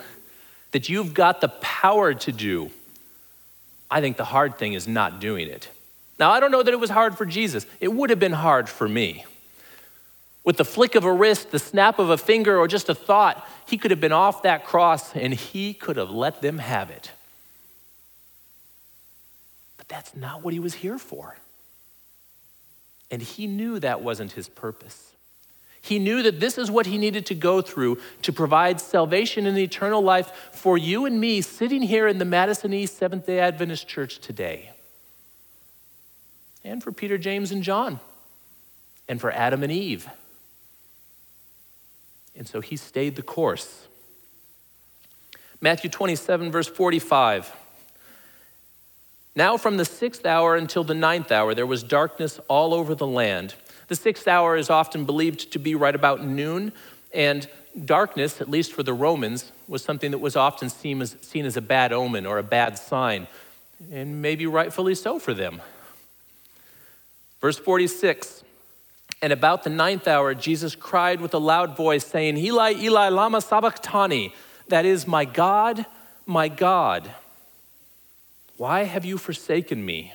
that 0.72 0.88
you've 0.88 1.14
got 1.14 1.42
the 1.42 1.50
power 1.50 2.14
to 2.14 2.32
do, 2.32 2.72
I 3.92 4.00
think 4.00 4.16
the 4.16 4.24
hard 4.24 4.58
thing 4.58 4.72
is 4.72 4.88
not 4.88 5.20
doing 5.20 5.50
it. 5.50 5.68
Now, 6.18 6.32
I 6.32 6.40
don't 6.40 6.52
know 6.52 6.64
that 6.64 6.74
it 6.74 6.80
was 6.80 6.90
hard 6.90 7.18
for 7.18 7.26
Jesus. 7.26 7.66
It 7.82 7.92
would 7.92 8.10
have 8.10 8.20
been 8.20 8.32
hard 8.32 8.70
for 8.70 8.88
me. 8.88 9.26
With 10.50 10.58
the 10.58 10.66
flick 10.66 10.96
of 10.96 11.06
a 11.06 11.14
wrist, 11.14 11.52
the 11.52 11.60
snap 11.60 12.00
of 12.00 12.10
a 12.10 12.18
finger, 12.18 12.58
or 12.58 12.68
just 12.68 12.90
a 12.90 12.96
thought, 12.96 13.48
he 13.68 13.78
could 13.78 13.92
have 13.92 14.00
been 14.00 14.12
off 14.12 14.42
that 14.42 14.66
cross 14.66 15.16
and 15.16 15.32
he 15.32 15.76
could 15.76 15.96
have 15.96 16.10
let 16.10 16.42
them 16.42 16.58
have 16.58 16.90
it. 16.90 17.12
But 19.78 19.88
that's 19.88 20.16
not 20.16 20.44
what 20.44 20.56
he 20.56 20.60
was 20.60 20.74
here 20.74 20.98
for. 20.98 21.38
And 23.12 23.22
he 23.22 23.46
knew 23.46 23.80
that 23.80 24.02
wasn't 24.02 24.32
his 24.32 24.50
purpose. 24.50 25.12
He 25.84 26.00
knew 26.00 26.24
that 26.24 26.40
this 26.40 26.58
is 26.58 26.72
what 26.72 26.88
he 26.88 26.98
needed 26.98 27.28
to 27.28 27.36
go 27.36 27.62
through 27.62 28.00
to 28.24 28.34
provide 28.34 28.82
salvation 28.82 29.46
and 29.46 29.56
eternal 29.56 30.02
life 30.02 30.32
for 30.52 30.80
you 30.80 31.06
and 31.06 31.22
me 31.22 31.42
sitting 31.42 31.84
here 31.84 32.08
in 32.08 32.18
the 32.18 32.26
Madison 32.26 32.74
East 32.74 32.98
Seventh 32.98 33.28
day 33.28 33.40
Adventist 33.40 33.88
Church 33.88 34.18
today. 34.18 34.72
And 36.64 36.84
for 36.84 36.92
Peter, 36.92 37.20
James, 37.20 37.52
and 37.52 37.62
John. 37.62 38.00
And 39.08 39.22
for 39.22 39.32
Adam 39.32 39.62
and 39.62 39.72
Eve. 39.72 40.10
And 42.40 42.48
so 42.48 42.62
he 42.62 42.78
stayed 42.78 43.18
the 43.18 43.22
course. 43.22 43.88
Matthew 45.60 45.90
27, 45.90 46.52
verse 46.52 46.70
45. 46.70 47.54
Now, 49.36 49.58
from 49.58 49.76
the 49.76 49.84
sixth 49.84 50.26
hour 50.26 50.56
until 50.56 50.86
the 50.86 50.94
ninth 50.96 51.34
hour, 51.34 51.54
there 51.54 51.66
was 51.66 51.84
darkness 51.84 52.40
all 52.48 52.74
over 52.74 52.96
the 52.96 53.06
land. 53.06 53.56
The 53.90 53.96
sixth 53.96 54.26
hour 54.26 54.56
is 54.56 54.70
often 54.70 55.04
believed 55.04 55.52
to 55.52 55.60
be 55.60 55.76
right 55.76 55.94
about 55.94 56.24
noon, 56.24 56.72
and 57.14 57.46
darkness, 57.86 58.40
at 58.40 58.50
least 58.50 58.72
for 58.72 58.84
the 58.84 58.94
Romans, 58.94 59.52
was 59.68 59.84
something 59.84 60.12
that 60.12 60.20
was 60.20 60.38
often 60.38 60.70
seen 60.70 61.02
as, 61.02 61.18
seen 61.22 61.46
as 61.46 61.58
a 61.58 61.62
bad 61.62 61.92
omen 61.92 62.26
or 62.26 62.38
a 62.38 62.44
bad 62.44 62.78
sign, 62.78 63.28
and 63.92 64.22
maybe 64.22 64.48
rightfully 64.48 64.96
so 64.96 65.20
for 65.20 65.34
them. 65.34 65.62
Verse 67.42 67.58
46 67.58 68.44
and 69.22 69.34
about 69.34 69.64
the 69.64 69.70
ninth 69.70 70.08
hour, 70.08 70.34
Jesus 70.34 70.76
cried 70.76 71.20
with 71.20 71.34
a 71.34 71.40
loud 71.40 71.76
voice, 71.76 72.06
saying, 72.06 72.38
Eli, 72.38 72.74
Eli, 72.74 73.10
Lama 73.10 73.42
Sabachthani, 73.42 74.34
that 74.70 74.86
is, 74.86 75.06
my 75.06 75.26
God, 75.26 75.86
my 76.26 76.48
God, 76.48 77.10
why 78.58 78.84
have 78.84 79.04
you 79.06 79.18
forsaken 79.18 79.86
me? 79.86 80.14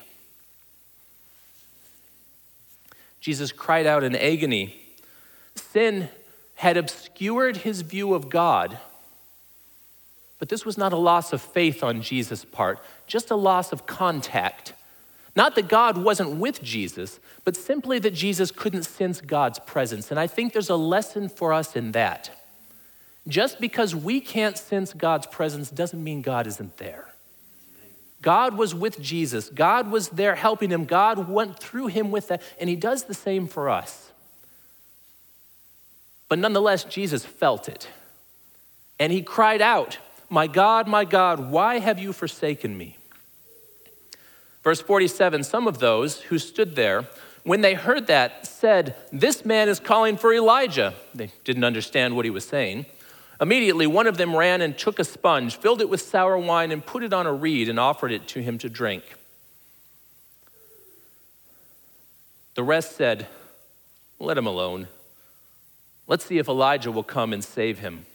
Jesus 3.19 3.51
cried 3.51 3.85
out 3.85 4.03
in 4.03 4.15
agony. 4.15 4.75
Sin 5.55 6.09
had 6.55 6.77
obscured 6.77 7.57
his 7.57 7.81
view 7.81 8.13
of 8.13 8.29
God. 8.29 8.77
But 10.37 10.49
this 10.49 10.65
was 10.65 10.77
not 10.77 10.93
a 10.93 10.97
loss 10.97 11.33
of 11.33 11.41
faith 11.41 11.83
on 11.83 12.01
Jesus' 12.01 12.45
part, 12.45 12.79
just 13.07 13.31
a 13.31 13.35
loss 13.35 13.71
of 13.71 13.85
contact. 13.85 14.73
Not 15.35 15.55
that 15.55 15.67
God 15.67 15.97
wasn't 15.97 16.37
with 16.37 16.63
Jesus, 16.63 17.19
but 17.43 17.57
simply 17.57 17.99
that 17.99 18.13
Jesus 18.13 18.51
couldn't 18.51 18.83
sense 18.83 19.19
God's 19.19 19.59
presence. 19.59 20.09
And 20.09 20.19
I 20.19 20.27
think 20.27 20.53
there's 20.53 20.69
a 20.69 20.77
lesson 20.77 21.27
for 21.27 21.51
us 21.51 21.75
in 21.75 21.91
that. 21.91 22.31
Just 23.27 23.59
because 23.59 23.93
we 23.93 24.21
can't 24.21 24.57
sense 24.57 24.93
God's 24.93 25.27
presence 25.27 25.69
doesn't 25.69 26.01
mean 26.01 26.21
God 26.21 26.47
isn't 26.47 26.77
there. 26.77 27.09
God 28.21 28.57
was 28.57 28.73
with 28.73 28.99
Jesus, 28.99 29.49
God 29.49 29.91
was 29.91 30.09
there 30.09 30.33
helping 30.33 30.71
him, 30.71 30.85
God 30.85 31.29
went 31.29 31.59
through 31.59 31.87
him 31.87 32.09
with 32.09 32.29
that, 32.29 32.41
and 32.59 32.67
he 32.69 32.75
does 32.75 33.03
the 33.03 33.13
same 33.13 33.45
for 33.45 33.69
us. 33.69 34.11
But 36.27 36.39
nonetheless, 36.39 36.85
Jesus 36.85 37.23
felt 37.23 37.69
it. 37.69 37.87
And 38.99 39.11
he 39.11 39.21
cried 39.21 39.61
out, 39.61 39.99
My 40.27 40.47
God, 40.47 40.87
my 40.87 41.05
God, 41.05 41.51
why 41.51 41.77
have 41.79 41.99
you 41.99 42.13
forsaken 42.13 42.75
me? 42.75 42.97
Verse 44.65 44.81
47 44.81 45.43
Some 45.43 45.67
of 45.67 45.79
those 45.79 46.21
who 46.23 46.37
stood 46.37 46.75
there, 46.75 47.05
when 47.43 47.61
they 47.61 47.75
heard 47.75 48.07
that, 48.07 48.45
said, 48.45 48.95
This 49.13 49.45
man 49.45 49.69
is 49.69 49.79
calling 49.79 50.17
for 50.17 50.33
Elijah. 50.33 50.95
They 51.13 51.31
didn't 51.45 51.63
understand 51.63 52.15
what 52.15 52.25
he 52.25 52.31
was 52.31 52.45
saying. 52.45 52.87
Immediately, 53.39 53.85
one 53.85 54.07
of 54.07 54.17
them 54.17 54.35
ran 54.35 54.61
and 54.61 54.77
took 54.77 54.97
a 54.97 55.03
sponge, 55.03 55.57
filled 55.57 55.81
it 55.81 55.89
with 55.89 56.01
sour 56.01 56.37
wine, 56.37 56.71
and 56.71 56.83
put 56.83 57.03
it 57.03 57.13
on 57.13 57.27
a 57.27 57.33
reed 57.33 57.69
and 57.69 57.79
offered 57.79 58.11
it 58.11 58.27
to 58.29 58.41
him 58.41 58.57
to 58.57 58.69
drink. 58.69 59.03
The 62.55 62.63
rest 62.63 62.95
said, 62.95 63.27
Let 64.19 64.37
him 64.37 64.47
alone. 64.47 64.87
Let's 66.07 66.25
see 66.25 66.39
if 66.39 66.47
Elijah 66.47 66.91
will 66.91 67.03
come 67.03 67.33
and 67.33 67.43
save 67.43 67.79
him. 67.79 68.07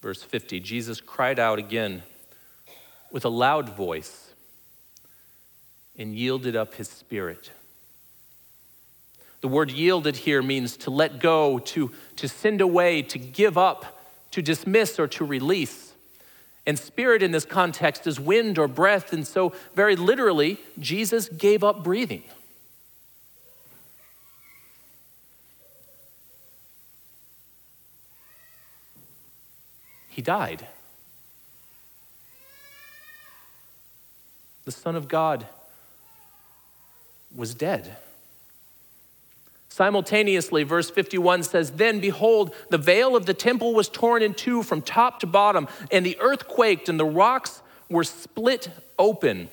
Verse 0.00 0.22
50 0.22 0.60
Jesus 0.60 1.00
cried 1.00 1.40
out 1.40 1.58
again 1.58 2.04
with 3.10 3.24
a 3.24 3.28
loud 3.28 3.70
voice 3.70 4.34
and 5.98 6.14
yielded 6.14 6.56
up 6.56 6.74
his 6.74 6.88
spirit. 6.88 7.50
The 9.40 9.48
word 9.48 9.70
yielded 9.70 10.16
here 10.16 10.42
means 10.42 10.76
to 10.78 10.90
let 10.90 11.20
go, 11.20 11.58
to, 11.58 11.92
to 12.16 12.28
send 12.28 12.60
away, 12.60 13.02
to 13.02 13.18
give 13.18 13.56
up, 13.56 14.00
to 14.32 14.42
dismiss, 14.42 14.98
or 14.98 15.06
to 15.08 15.24
release. 15.24 15.92
And 16.66 16.78
spirit 16.78 17.22
in 17.22 17.30
this 17.30 17.44
context 17.44 18.06
is 18.06 18.18
wind 18.18 18.58
or 18.58 18.66
breath, 18.66 19.12
and 19.12 19.26
so, 19.26 19.52
very 19.74 19.94
literally, 19.94 20.58
Jesus 20.78 21.28
gave 21.28 21.62
up 21.62 21.84
breathing. 21.84 22.24
He 30.08 30.22
died. 30.22 30.66
The 34.66 34.72
Son 34.72 34.96
of 34.96 35.08
God 35.08 35.46
was 37.34 37.54
dead. 37.54 37.96
Simultaneously, 39.68 40.64
verse 40.64 40.90
51 40.90 41.44
says, 41.44 41.72
Then 41.72 42.00
behold, 42.00 42.54
the 42.70 42.78
veil 42.78 43.14
of 43.14 43.26
the 43.26 43.34
temple 43.34 43.74
was 43.74 43.88
torn 43.88 44.22
in 44.22 44.34
two 44.34 44.62
from 44.62 44.82
top 44.82 45.20
to 45.20 45.26
bottom, 45.26 45.68
and 45.92 46.04
the 46.04 46.18
earth 46.18 46.48
quaked, 46.48 46.88
and 46.88 46.98
the 46.98 47.04
rocks 47.04 47.62
were 47.88 48.02
split 48.02 48.70
open. 48.98 49.48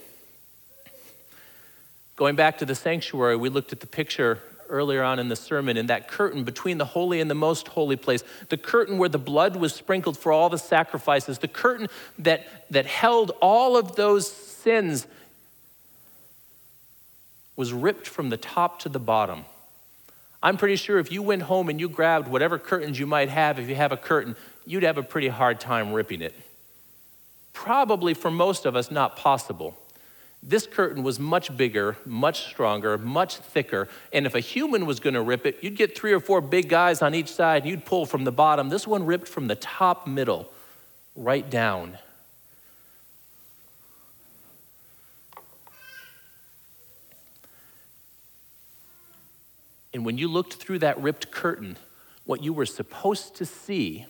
Going 2.16 2.36
back 2.36 2.58
to 2.60 2.66
the 2.66 2.76
sanctuary, 2.76 3.36
we 3.36 3.50
looked 3.50 3.72
at 3.72 3.82
the 3.82 3.88
picture 3.88 4.40
earlier 4.70 5.04
on 5.04 5.20
in 5.20 5.30
the 5.30 5.36
sermon 5.36 5.78
in 5.78 5.88
that 5.88 6.08
curtain 6.08 6.44
between 6.44 6.80
the 6.80 6.86
holy 6.86 7.20
and 7.20 7.30
the 7.30 7.36
most 7.36 7.68
holy 7.68 7.98
place, 7.98 8.24
the 8.50 8.58
curtain 8.58 8.98
where 8.98 9.10
the 9.10 9.20
blood 9.20 9.58
was 9.58 9.74
sprinkled 9.76 10.18
for 10.18 10.32
all 10.32 10.50
the 10.50 10.58
sacrifices, 10.58 11.40
the 11.40 11.48
curtain 11.48 11.88
that, 12.18 12.48
that 12.72 12.88
held 12.88 13.32
all 13.42 13.78
of 13.78 13.96
those 13.96 14.53
sins 14.64 15.06
was 17.56 17.72
ripped 17.72 18.08
from 18.08 18.30
the 18.30 18.38
top 18.38 18.80
to 18.80 18.90
the 18.90 19.00
bottom. 19.00 19.46
I'm 20.42 20.58
pretty 20.58 20.76
sure 20.76 20.98
if 21.00 21.12
you 21.12 21.22
went 21.22 21.44
home 21.44 21.70
and 21.70 21.80
you 21.80 21.88
grabbed 21.88 22.28
whatever 22.28 22.58
curtains 22.58 23.00
you 23.00 23.06
might 23.06 23.30
have, 23.30 23.60
if 23.60 23.70
you 23.70 23.76
have 23.76 23.92
a 23.92 23.98
curtain, 23.98 24.36
you'd 24.66 24.84
have 24.84 24.98
a 24.98 25.04
pretty 25.04 25.28
hard 25.28 25.60
time 25.60 25.94
ripping 25.94 26.22
it. 26.22 26.34
Probably 27.54 28.14
for 28.14 28.32
most 28.32 28.66
of 28.66 28.76
us, 28.76 28.90
not 28.90 29.16
possible. 29.16 29.78
This 30.42 30.68
curtain 30.68 31.04
was 31.04 31.20
much 31.20 31.56
bigger, 31.56 31.96
much 32.06 32.48
stronger, 32.48 32.98
much 32.98 33.38
thicker, 33.38 33.88
and 34.12 34.26
if 34.26 34.36
a 34.36 34.42
human 34.42 34.86
was 34.86 35.00
going 35.00 35.14
to 35.14 35.22
rip 35.22 35.46
it, 35.46 35.60
you'd 35.62 35.78
get 35.78 35.98
three 35.98 36.12
or 36.12 36.20
four 36.20 36.42
big 36.42 36.68
guys 36.68 37.02
on 37.02 37.16
each 37.16 37.32
side, 37.32 37.62
and 37.62 37.72
you'd 37.72 37.86
pull 37.86 38.06
from 38.06 38.26
the 38.26 38.32
bottom. 38.32 38.68
This 38.68 38.86
one 38.86 39.06
ripped 39.06 39.30
from 39.30 39.48
the 39.48 39.56
top 39.56 40.06
middle, 40.06 40.52
right 41.16 41.50
down. 41.50 41.98
And 49.94 50.06
when 50.06 50.18
you 50.18 50.28
looked 50.28 50.56
through 50.56 50.80
that 50.80 51.00
ripped 51.00 51.32
curtain, 51.32 51.78
what 52.26 52.44
you 52.44 52.54
were 52.54 52.66
supposed 52.66 53.36
to 53.36 53.46
see 53.46 54.06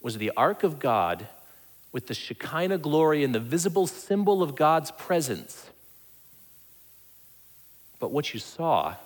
was 0.00 0.18
the 0.18 0.32
ark 0.36 0.62
of 0.62 0.78
God 0.78 1.26
with 1.92 2.06
the 2.06 2.14
Shekinah 2.14 2.78
glory 2.78 3.24
and 3.24 3.34
the 3.34 3.40
visible 3.40 3.86
symbol 3.86 4.42
of 4.42 4.54
God's 4.54 4.90
presence. 4.92 5.70
But 7.98 8.12
what 8.12 8.34
you 8.34 8.40
saw 8.40 8.96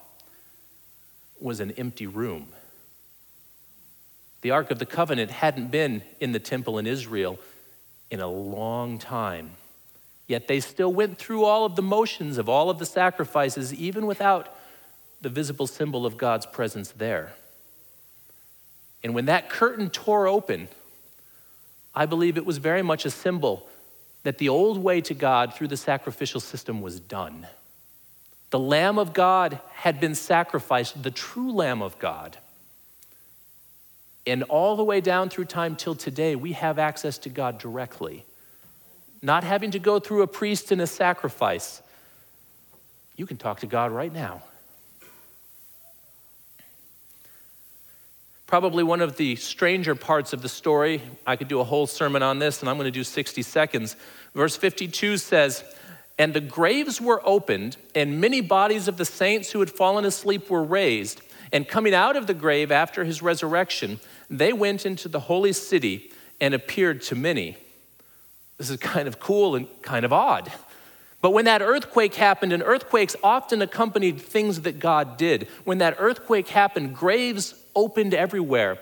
was 1.41 1.61
an 1.61 1.71
empty 1.73 2.07
room. 2.07 2.49
The 4.43 4.51
Ark 4.51 4.71
of 4.71 4.79
the 4.79 4.87
Covenant 4.87 5.31
hadn't 5.31 5.71
been 5.71 6.03
in 6.19 6.33
the 6.33 6.39
temple 6.39 6.79
in 6.79 6.87
Israel 6.87 7.39
in 8.11 8.21
a 8.21 8.29
long 8.29 8.99
time. 8.99 9.51
Yet 10.27 10.49
they 10.49 10.61
still 10.61 10.93
went 10.93 11.19
through 11.19 11.45
all 11.45 11.65
of 11.65 11.77
the 11.77 11.83
motions 11.83 12.39
of 12.39 12.49
all 12.49 12.71
of 12.71 12.79
the 12.79 12.87
sacrifices, 12.87 13.75
even 13.75 14.07
without 14.07 14.55
the 15.21 15.29
visible 15.29 15.67
symbol 15.67 16.07
of 16.07 16.17
God's 16.17 16.47
presence 16.47 16.93
there. 16.93 17.33
And 19.03 19.15
when 19.15 19.27
that 19.27 19.49
curtain 19.49 19.91
tore 19.91 20.27
open, 20.27 20.69
I 21.95 22.07
believe 22.07 22.37
it 22.37 22.47
was 22.47 22.59
very 22.59 22.83
much 22.83 23.05
a 23.05 23.11
symbol 23.11 23.67
that 24.23 24.39
the 24.39 24.49
old 24.49 24.79
way 24.79 25.01
to 25.01 25.15
God 25.15 25.55
through 25.55 25.69
the 25.69 25.77
sacrificial 25.77 26.41
system 26.41 26.81
was 26.81 27.01
done. 27.01 27.47
The 28.51 28.59
Lamb 28.59 28.99
of 28.99 29.13
God 29.13 29.61
had 29.75 30.01
been 30.01 30.15
sacrificed, 30.15 31.03
the 31.03 31.11
true 31.11 31.53
Lamb 31.53 31.83
of 31.83 31.99
God. 31.99 32.37
And 34.27 34.43
all 34.45 34.77
the 34.77 34.85
way 34.85 35.01
down 35.01 35.31
through 35.31 35.47
time 35.47 35.77
till 35.77 35.95
today, 35.95 36.37
we 36.37 36.53
have 36.53 36.79
access 36.79 37.17
to 37.19 37.29
God 37.29 37.59
directly, 37.59 38.25
not 39.23 39.45
having 39.45 39.71
to 39.71 39.79
go 39.79 39.99
through 39.99 40.23
a 40.23 40.27
priest 40.27 40.71
and 40.73 40.81
a 40.81 40.87
sacrifice. 40.87 41.81
You 43.17 43.25
can 43.25 43.39
talk 43.39 43.61
to 43.61 43.67
God 43.67 43.93
right 43.93 44.13
now. 44.13 44.43
Probably 48.51 48.83
one 48.83 49.01
of 49.01 49.17
the 49.17 49.37
stranger 49.37 49.95
parts 49.95 50.33
of 50.33 50.43
the 50.43 50.49
story, 50.49 51.03
I 51.25 51.37
could 51.37 51.47
do 51.47 51.61
a 51.61 51.65
whole 51.65 51.87
sermon 51.87 52.21
on 52.21 52.41
this, 52.41 52.59
and 52.59 52.69
I'm 52.69 52.77
going 52.79 52.87
to 52.87 52.91
do 52.91 53.05
60 53.05 53.43
seconds. 53.43 53.95
Verse 54.35 54.57
52 54.57 55.19
says, 55.19 55.63
And 56.19 56.35
the 56.35 56.41
graves 56.41 57.01
were 57.01 57.23
opened, 57.25 57.77
and 57.95 58.21
many 58.21 58.41
bodies 58.41 58.89
of 58.89 58.97
the 58.97 59.05
saints 59.05 59.53
who 59.53 59.61
had 59.61 59.71
fallen 59.71 60.05
asleep 60.05 60.51
were 60.51 60.65
raised. 60.65 61.21
And 61.53 61.69
coming 61.69 61.95
out 61.95 62.17
of 62.17 62.27
the 62.27 62.35
grave 62.35 62.73
after 62.73 63.05
his 63.05 63.23
resurrection, 63.23 64.01
they 64.29 64.53
went 64.53 64.85
into 64.85 65.09
the 65.09 65.21
holy 65.21 65.53
city 65.53 66.11
and 66.41 66.53
appeared 66.53 67.03
to 67.03 67.15
many. 67.15 67.57
This 68.59 68.69
is 68.69 68.79
kind 68.79 69.07
of 69.07 69.21
cool 69.21 69.55
and 69.55 69.69
kind 69.81 70.05
of 70.05 70.13
odd. 70.13 70.51
But 71.23 71.31
when 71.31 71.45
that 71.45 71.63
earthquake 71.63 72.17
happened, 72.17 72.53
and 72.53 72.65
earthquakes 72.65 73.15
often 73.23 73.63
accompanied 73.63 74.21
things 74.21 74.63
that 74.63 74.81
God 74.81 75.17
did, 75.17 75.47
when 75.63 75.79
that 75.79 75.95
earthquake 76.01 76.49
happened, 76.49 76.97
graves 76.97 77.55
opened 77.75 78.15
everywhere. 78.15 78.79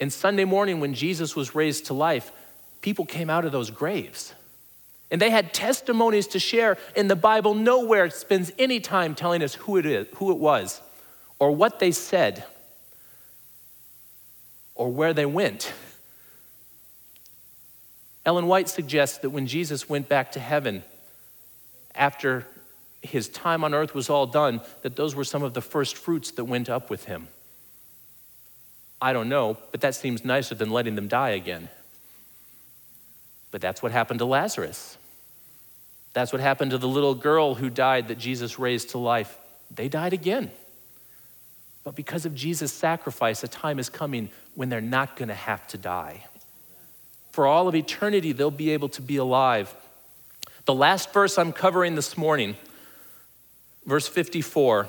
And 0.00 0.12
Sunday 0.12 0.44
morning, 0.44 0.80
when 0.80 0.94
Jesus 0.94 1.34
was 1.34 1.54
raised 1.54 1.86
to 1.86 1.94
life, 1.94 2.32
people 2.80 3.06
came 3.06 3.30
out 3.30 3.44
of 3.44 3.52
those 3.52 3.70
graves. 3.70 4.34
And 5.10 5.20
they 5.20 5.30
had 5.30 5.54
testimonies 5.54 6.26
to 6.28 6.38
share, 6.38 6.78
and 6.96 7.08
the 7.08 7.16
Bible 7.16 7.54
nowhere 7.54 8.10
spends 8.10 8.52
any 8.58 8.80
time 8.80 9.14
telling 9.14 9.42
us 9.42 9.54
who 9.54 9.76
it 9.76 9.86
is, 9.86 10.06
who 10.16 10.32
it 10.32 10.38
was, 10.38 10.80
or 11.38 11.52
what 11.52 11.78
they 11.78 11.92
said, 11.92 12.44
or 14.74 14.90
where 14.90 15.14
they 15.14 15.26
went. 15.26 15.72
Ellen 18.24 18.48
White 18.48 18.68
suggests 18.68 19.18
that 19.18 19.30
when 19.30 19.46
Jesus 19.46 19.88
went 19.88 20.08
back 20.08 20.32
to 20.32 20.40
heaven, 20.40 20.82
after 21.94 22.44
his 23.00 23.28
time 23.28 23.62
on 23.62 23.72
earth 23.72 23.94
was 23.94 24.10
all 24.10 24.26
done, 24.26 24.60
that 24.82 24.96
those 24.96 25.14
were 25.14 25.24
some 25.24 25.44
of 25.44 25.54
the 25.54 25.62
first 25.62 25.96
fruits 25.96 26.32
that 26.32 26.44
went 26.44 26.68
up 26.68 26.90
with 26.90 27.04
him. 27.04 27.28
I 29.00 29.12
don't 29.12 29.28
know, 29.28 29.58
but 29.70 29.80
that 29.82 29.94
seems 29.94 30.24
nicer 30.24 30.54
than 30.54 30.70
letting 30.70 30.94
them 30.94 31.08
die 31.08 31.30
again. 31.30 31.68
But 33.50 33.60
that's 33.60 33.82
what 33.82 33.92
happened 33.92 34.18
to 34.20 34.24
Lazarus. 34.24 34.96
That's 36.12 36.32
what 36.32 36.40
happened 36.40 36.70
to 36.70 36.78
the 36.78 36.88
little 36.88 37.14
girl 37.14 37.54
who 37.54 37.68
died 37.68 38.08
that 38.08 38.18
Jesus 38.18 38.58
raised 38.58 38.90
to 38.90 38.98
life. 38.98 39.36
They 39.74 39.88
died 39.88 40.12
again. 40.12 40.50
But 41.84 41.94
because 41.94 42.26
of 42.26 42.34
Jesus' 42.34 42.72
sacrifice, 42.72 43.44
a 43.44 43.48
time 43.48 43.78
is 43.78 43.88
coming 43.88 44.30
when 44.54 44.68
they're 44.68 44.80
not 44.80 45.16
going 45.16 45.28
to 45.28 45.34
have 45.34 45.66
to 45.68 45.78
die. 45.78 46.24
For 47.32 47.46
all 47.46 47.68
of 47.68 47.74
eternity, 47.74 48.32
they'll 48.32 48.50
be 48.50 48.70
able 48.70 48.88
to 48.90 49.02
be 49.02 49.18
alive 49.18 49.74
the 50.66 50.74
last 50.74 51.12
verse 51.12 51.38
I'm 51.38 51.52
covering 51.52 51.94
this 51.94 52.18
morning, 52.18 52.56
verse 53.86 54.08
54. 54.08 54.88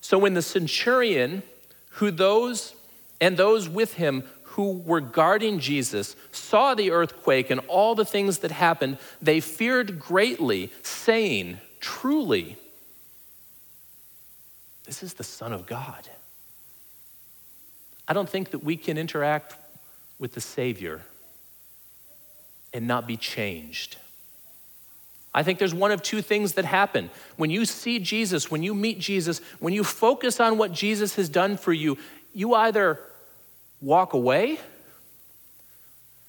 So 0.00 0.16
when 0.16 0.34
the 0.34 0.42
centurion, 0.42 1.42
who 1.90 2.12
those 2.12 2.75
and 3.20 3.36
those 3.36 3.68
with 3.68 3.94
him 3.94 4.24
who 4.42 4.78
were 4.78 5.00
guarding 5.00 5.58
Jesus 5.58 6.16
saw 6.32 6.74
the 6.74 6.90
earthquake 6.90 7.50
and 7.50 7.60
all 7.68 7.94
the 7.94 8.04
things 8.04 8.38
that 8.38 8.50
happened, 8.50 8.98
they 9.20 9.40
feared 9.40 9.98
greatly, 9.98 10.72
saying, 10.82 11.58
Truly, 11.80 12.56
this 14.84 15.02
is 15.02 15.14
the 15.14 15.24
Son 15.24 15.52
of 15.52 15.66
God. 15.66 16.08
I 18.08 18.12
don't 18.12 18.28
think 18.28 18.50
that 18.50 18.64
we 18.64 18.76
can 18.76 18.96
interact 18.96 19.56
with 20.18 20.32
the 20.32 20.40
Savior 20.40 21.02
and 22.72 22.86
not 22.86 23.06
be 23.06 23.16
changed. 23.16 23.96
I 25.34 25.42
think 25.42 25.58
there's 25.58 25.74
one 25.74 25.90
of 25.90 26.02
two 26.02 26.22
things 26.22 26.54
that 26.54 26.64
happen. 26.64 27.10
When 27.36 27.50
you 27.50 27.66
see 27.66 27.98
Jesus, 27.98 28.50
when 28.50 28.62
you 28.62 28.74
meet 28.74 28.98
Jesus, 28.98 29.42
when 29.58 29.74
you 29.74 29.84
focus 29.84 30.40
on 30.40 30.56
what 30.56 30.72
Jesus 30.72 31.16
has 31.16 31.28
done 31.28 31.58
for 31.58 31.74
you, 31.74 31.98
you 32.36 32.52
either 32.52 33.00
walk 33.80 34.12
away 34.12 34.60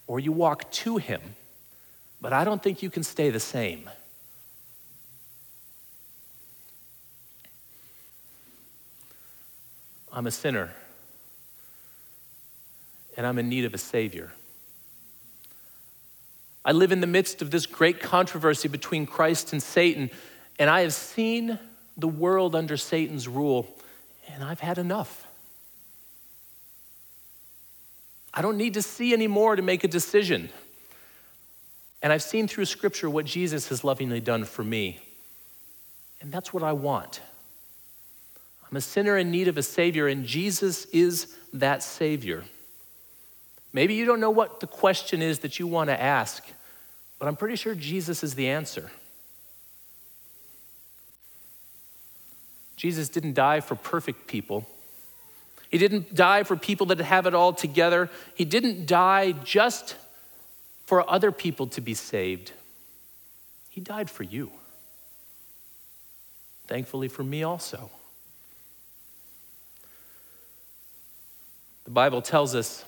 or 0.07 0.21
you 0.21 0.31
walk 0.31 0.71
to 0.71 0.95
him, 0.95 1.21
but 2.21 2.31
I 2.31 2.45
don't 2.45 2.63
think 2.63 2.81
you 2.81 2.89
can 2.89 3.03
stay 3.03 3.29
the 3.29 3.41
same. 3.41 3.89
I'm 10.13 10.25
a 10.25 10.31
sinner 10.31 10.71
and 13.17 13.27
I'm 13.27 13.37
in 13.37 13.49
need 13.49 13.65
of 13.65 13.73
a 13.73 13.77
Savior. 13.77 14.31
I 16.63 16.71
live 16.71 16.93
in 16.93 17.01
the 17.01 17.07
midst 17.07 17.41
of 17.41 17.51
this 17.51 17.65
great 17.65 17.99
controversy 17.99 18.69
between 18.69 19.07
Christ 19.07 19.51
and 19.51 19.61
Satan, 19.61 20.09
and 20.57 20.69
I 20.69 20.81
have 20.81 20.93
seen 20.93 21.59
the 21.97 22.07
world 22.07 22.55
under 22.55 22.77
Satan's 22.77 23.27
rule, 23.27 23.67
and 24.29 24.41
I've 24.41 24.61
had 24.61 24.77
enough. 24.77 25.26
I 28.37 28.43
don't 28.43 28.57
need 28.57 28.75
to 28.75 28.83
see 28.83 29.13
anymore 29.13 29.55
to 29.55 29.63
make 29.63 29.83
a 29.83 29.87
decision. 29.87 30.49
And 32.03 32.13
I've 32.13 32.21
seen 32.21 32.47
through 32.47 32.65
Scripture 32.65 33.09
what 33.09 33.25
Jesus 33.25 33.69
has 33.69 33.83
lovingly 33.83 34.21
done 34.21 34.45
for 34.45 34.63
me. 34.63 34.99
And 36.21 36.31
that's 36.31 36.53
what 36.53 36.61
I 36.61 36.73
want. 36.73 37.19
I'm 38.69 38.77
a 38.77 38.81
sinner 38.81 39.17
in 39.17 39.31
need 39.31 39.47
of 39.47 39.57
a 39.57 39.63
Savior, 39.63 40.07
and 40.07 40.23
Jesus 40.23 40.85
is 40.85 41.35
that 41.51 41.81
Savior. 41.81 42.43
Maybe 43.73 43.95
you 43.95 44.05
don't 44.05 44.19
know 44.19 44.29
what 44.29 44.59
the 44.59 44.67
question 44.67 45.23
is 45.23 45.39
that 45.39 45.57
you 45.57 45.65
want 45.65 45.89
to 45.89 45.99
ask, 45.99 46.43
but 47.17 47.27
I'm 47.27 47.37
pretty 47.37 47.55
sure 47.55 47.73
Jesus 47.73 48.23
is 48.23 48.35
the 48.35 48.49
answer. 48.49 48.91
Jesus 52.75 53.09
didn't 53.09 53.33
die 53.33 53.61
for 53.61 53.73
perfect 53.73 54.27
people. 54.27 54.67
He 55.69 55.77
didn't 55.77 56.15
die 56.15 56.43
for 56.43 56.55
people 56.55 56.87
that 56.87 56.99
have 56.99 57.25
it 57.25 57.33
all 57.33 57.53
together. 57.53 58.09
He 58.33 58.45
didn't 58.45 58.85
die 58.85 59.31
just 59.31 59.95
for 60.85 61.09
other 61.09 61.31
people 61.31 61.67
to 61.67 61.81
be 61.81 61.93
saved. 61.93 62.53
He 63.69 63.81
died 63.81 64.09
for 64.09 64.23
you. 64.23 64.51
Thankfully, 66.67 67.07
for 67.07 67.23
me 67.23 67.43
also. 67.43 67.89
The 71.85 71.91
Bible 71.91 72.21
tells 72.21 72.55
us 72.55 72.83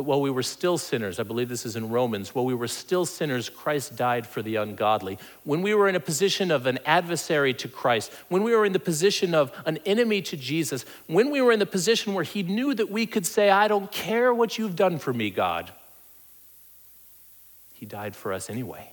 that 0.00 0.04
while 0.04 0.22
we 0.22 0.30
were 0.30 0.42
still 0.42 0.78
sinners, 0.78 1.20
I 1.20 1.24
believe 1.24 1.50
this 1.50 1.66
is 1.66 1.76
in 1.76 1.90
Romans, 1.90 2.34
while 2.34 2.46
we 2.46 2.54
were 2.54 2.68
still 2.68 3.04
sinners, 3.04 3.50
Christ 3.50 3.96
died 3.96 4.26
for 4.26 4.40
the 4.40 4.56
ungodly. 4.56 5.18
When 5.44 5.60
we 5.60 5.74
were 5.74 5.90
in 5.90 5.94
a 5.94 6.00
position 6.00 6.50
of 6.50 6.64
an 6.64 6.78
adversary 6.86 7.52
to 7.52 7.68
Christ, 7.68 8.10
when 8.30 8.42
we 8.42 8.56
were 8.56 8.64
in 8.64 8.72
the 8.72 8.78
position 8.78 9.34
of 9.34 9.52
an 9.66 9.76
enemy 9.84 10.22
to 10.22 10.38
Jesus, 10.38 10.86
when 11.06 11.30
we 11.30 11.42
were 11.42 11.52
in 11.52 11.58
the 11.58 11.66
position 11.66 12.14
where 12.14 12.24
He 12.24 12.42
knew 12.42 12.72
that 12.72 12.90
we 12.90 13.04
could 13.04 13.26
say, 13.26 13.50
I 13.50 13.68
don't 13.68 13.92
care 13.92 14.32
what 14.32 14.56
you've 14.56 14.74
done 14.74 14.98
for 14.98 15.12
me, 15.12 15.28
God, 15.28 15.70
He 17.74 17.84
died 17.84 18.16
for 18.16 18.32
us 18.32 18.48
anyway. 18.48 18.92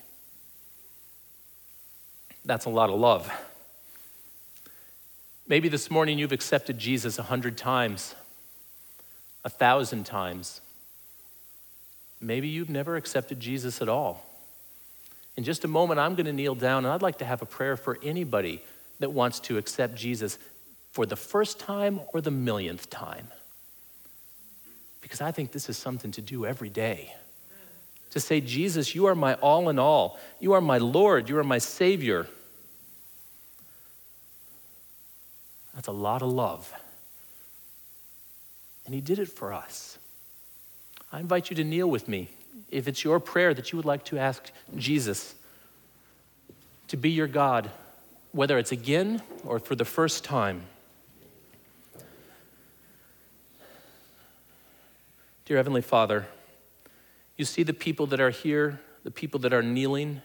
That's 2.43 2.65
a 2.65 2.69
lot 2.69 2.89
of 2.89 2.99
love. 2.99 3.31
Maybe 5.47 5.69
this 5.69 5.89
morning 5.89 6.19
you've 6.19 6.33
accepted 6.33 6.77
Jesus 6.77 7.17
a 7.17 7.23
hundred 7.23 7.55
times, 7.55 8.13
a 9.45 9.49
thousand 9.49 10.05
times. 10.05 10.59
Maybe 12.19 12.47
you've 12.47 12.69
never 12.69 12.95
accepted 12.95 13.39
Jesus 13.39 13.81
at 13.81 13.89
all. 13.89 14.23
In 15.35 15.43
just 15.43 15.63
a 15.63 15.67
moment, 15.67 15.99
I'm 15.99 16.15
going 16.15 16.25
to 16.25 16.33
kneel 16.33 16.55
down 16.55 16.83
and 16.85 16.93
I'd 16.93 17.03
like 17.03 17.19
to 17.19 17.25
have 17.25 17.41
a 17.41 17.45
prayer 17.45 17.77
for 17.77 17.99
anybody 18.03 18.61
that 18.99 19.11
wants 19.11 19.39
to 19.41 19.57
accept 19.57 19.95
Jesus 19.95 20.39
for 20.91 21.05
the 21.05 21.15
first 21.15 21.59
time 21.59 21.99
or 22.13 22.21
the 22.21 22.31
millionth 22.31 22.89
time. 22.89 23.27
Because 25.01 25.21
I 25.21 25.31
think 25.31 25.51
this 25.51 25.69
is 25.69 25.77
something 25.77 26.11
to 26.11 26.21
do 26.21 26.45
every 26.45 26.69
day. 26.69 27.13
To 28.11 28.19
say, 28.19 28.41
Jesus, 28.41 28.95
you 28.95 29.05
are 29.05 29.15
my 29.15 29.35
all 29.35 29.69
in 29.69 29.77
all. 29.77 30.19
You 30.39 30.53
are 30.53 30.61
my 30.61 30.79
Lord. 30.79 31.29
You 31.29 31.37
are 31.37 31.43
my 31.43 31.59
Savior. 31.59 32.25
That's 35.75 35.87
a 35.87 35.91
lot 35.91 36.23
of 36.23 36.29
love. 36.29 36.73
And 38.85 38.95
He 38.95 39.01
did 39.01 39.19
it 39.19 39.27
for 39.27 39.53
us. 39.53 39.99
I 41.11 41.19
invite 41.19 41.49
you 41.49 41.55
to 41.55 41.63
kneel 41.63 41.89
with 41.89 42.07
me 42.07 42.29
if 42.69 42.87
it's 42.87 43.03
your 43.03 43.19
prayer 43.19 43.53
that 43.53 43.71
you 43.71 43.77
would 43.77 43.85
like 43.85 44.03
to 44.05 44.17
ask 44.17 44.51
Jesus 44.75 45.35
to 46.89 46.97
be 46.97 47.09
your 47.09 47.27
God, 47.27 47.69
whether 48.31 48.57
it's 48.57 48.71
again 48.71 49.21
or 49.45 49.59
for 49.59 49.75
the 49.75 49.85
first 49.85 50.23
time. 50.23 50.63
Dear 55.45 55.57
Heavenly 55.57 55.81
Father, 55.81 56.27
you 57.37 57.45
see 57.45 57.63
the 57.63 57.73
people 57.73 58.05
that 58.07 58.19
are 58.19 58.31
here, 58.31 58.81
the 59.03 59.11
people 59.11 59.39
that 59.41 59.53
are 59.53 59.63
kneeling. 59.63 60.21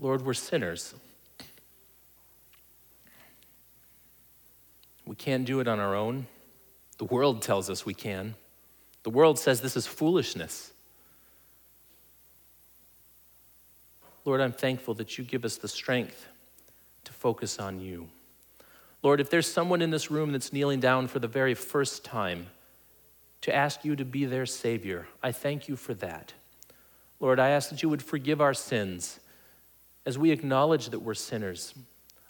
Lord, 0.00 0.24
we're 0.24 0.34
sinners. 0.34 0.94
We 5.06 5.14
can't 5.14 5.44
do 5.44 5.60
it 5.60 5.68
on 5.68 5.78
our 5.78 5.94
own. 5.94 6.26
The 7.00 7.06
world 7.06 7.40
tells 7.40 7.70
us 7.70 7.86
we 7.86 7.94
can. 7.94 8.34
The 9.04 9.10
world 9.10 9.38
says 9.38 9.62
this 9.62 9.74
is 9.74 9.86
foolishness. 9.86 10.70
Lord, 14.26 14.42
I'm 14.42 14.52
thankful 14.52 14.92
that 14.96 15.16
you 15.16 15.24
give 15.24 15.46
us 15.46 15.56
the 15.56 15.66
strength 15.66 16.28
to 17.04 17.12
focus 17.14 17.58
on 17.58 17.80
you. 17.80 18.10
Lord, 19.02 19.18
if 19.18 19.30
there's 19.30 19.50
someone 19.50 19.80
in 19.80 19.88
this 19.88 20.10
room 20.10 20.30
that's 20.32 20.52
kneeling 20.52 20.78
down 20.78 21.08
for 21.08 21.20
the 21.20 21.26
very 21.26 21.54
first 21.54 22.04
time 22.04 22.48
to 23.40 23.54
ask 23.56 23.82
you 23.82 23.96
to 23.96 24.04
be 24.04 24.26
their 24.26 24.44
Savior, 24.44 25.08
I 25.22 25.32
thank 25.32 25.68
you 25.68 25.76
for 25.76 25.94
that. 25.94 26.34
Lord, 27.18 27.40
I 27.40 27.48
ask 27.48 27.70
that 27.70 27.82
you 27.82 27.88
would 27.88 28.02
forgive 28.02 28.42
our 28.42 28.52
sins 28.52 29.20
as 30.04 30.18
we 30.18 30.32
acknowledge 30.32 30.90
that 30.90 31.00
we're 31.00 31.14
sinners. 31.14 31.72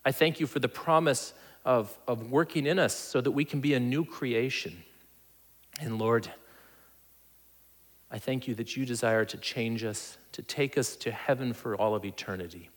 I 0.05 0.13
thank 0.13 0.39
you 0.39 0.47
for 0.47 0.61
the 0.61 0.69
promise 0.69 1.33
of, 1.65 1.97
of 2.09 2.31
working 2.31 2.67
in 2.67 2.79
us 2.79 2.95
so 2.95 3.21
that 3.21 3.31
we 3.31 3.45
can 3.45 3.61
be 3.61 3.75
a 3.75 3.81
new 3.81 4.05
creation. 4.05 4.83
And 5.81 5.99
Lord, 5.99 6.31
I 8.11 8.19
thank 8.19 8.49
you 8.49 8.55
that 8.57 8.77
you 8.77 8.85
desire 8.85 9.25
to 9.25 9.37
change 9.37 9.85
us, 9.85 10.19
to 10.33 10.43
take 10.43 10.77
us 10.77 10.97
to 10.97 11.11
heaven 11.11 11.53
for 11.53 11.77
all 11.77 11.95
of 11.95 12.05
eternity. 12.05 12.71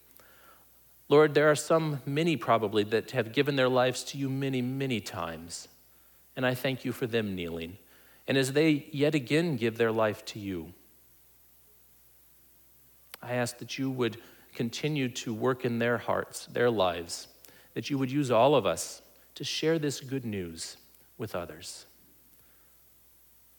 Lord, 1.10 1.34
there 1.34 1.50
are 1.50 1.56
some, 1.56 2.02
many 2.06 2.38
probably, 2.38 2.84
that 2.86 3.12
have 3.12 3.34
given 3.34 3.56
their 3.56 3.70
lives 3.70 4.04
to 4.06 4.18
you 4.18 4.30
many, 4.30 4.62
many 4.62 5.00
times. 5.00 5.68
And 6.36 6.46
I 6.46 6.56
thank 6.56 6.86
you 6.86 6.92
for 6.92 7.08
them 7.08 7.36
kneeling. 7.36 7.78
And 8.28 8.38
as 8.38 8.54
they 8.54 8.88
yet 8.92 9.16
again 9.16 9.58
give 9.58 9.78
their 9.78 9.92
life 9.92 10.24
to 10.26 10.40
you, 10.40 10.74
I 13.22 13.34
ask 13.34 13.58
that 13.60 13.78
you 13.78 13.90
would 13.90 14.18
continue 14.54 15.10
to 15.10 15.34
work 15.34 15.66
in 15.66 15.80
their 15.80 15.98
hearts, 15.98 16.46
their 16.48 16.70
lives, 16.70 17.28
that 17.74 17.90
you 17.90 17.98
would 17.98 18.12
use 18.12 18.32
all 18.32 18.56
of 18.56 18.66
us 18.66 19.02
to 19.36 19.44
share 19.44 19.80
this 19.80 20.00
good 20.00 20.26
news 20.26 20.78
with 21.18 21.36
others. 21.36 21.86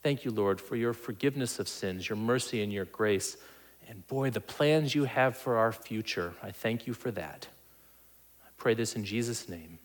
Thank 0.02 0.24
you, 0.24 0.30
Lord, 0.30 0.60
for 0.60 0.76
your 0.76 0.92
forgiveness 0.92 1.58
of 1.58 1.66
sins, 1.66 2.08
your 2.08 2.16
mercy, 2.16 2.62
and 2.62 2.72
your 2.72 2.84
grace. 2.84 3.36
And 3.88 4.06
boy, 4.06 4.30
the 4.30 4.40
plans 4.40 4.94
you 4.94 5.04
have 5.04 5.36
for 5.36 5.56
our 5.56 5.72
future, 5.72 6.34
I 6.42 6.50
thank 6.50 6.86
you 6.86 6.94
for 6.94 7.10
that. 7.12 7.48
I 8.44 8.48
pray 8.56 8.74
this 8.74 8.96
in 8.96 9.04
Jesus' 9.04 9.48
name. 9.48 9.78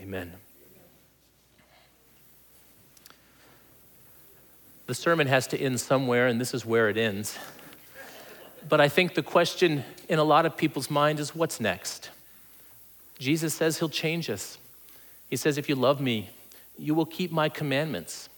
Amen. 0.00 0.32
The 4.86 4.94
sermon 4.94 5.26
has 5.28 5.46
to 5.48 5.58
end 5.58 5.80
somewhere, 5.80 6.26
and 6.26 6.40
this 6.40 6.52
is 6.52 6.66
where 6.66 6.88
it 6.90 6.98
ends. 6.98 7.38
But 8.68 8.80
I 8.80 8.88
think 8.88 9.14
the 9.14 9.22
question 9.22 9.84
in 10.08 10.18
a 10.18 10.24
lot 10.24 10.46
of 10.46 10.56
people's 10.56 10.90
mind 10.90 11.20
is 11.20 11.34
what's 11.34 11.60
next? 11.60 12.10
Jesus 13.18 13.54
says 13.54 13.78
he'll 13.78 13.88
change 13.88 14.28
us. 14.28 14.58
He 15.30 15.36
says, 15.36 15.58
If 15.58 15.68
you 15.68 15.74
love 15.74 16.00
me, 16.00 16.30
you 16.78 16.94
will 16.94 17.06
keep 17.06 17.30
my 17.30 17.48
commandments. 17.48 18.28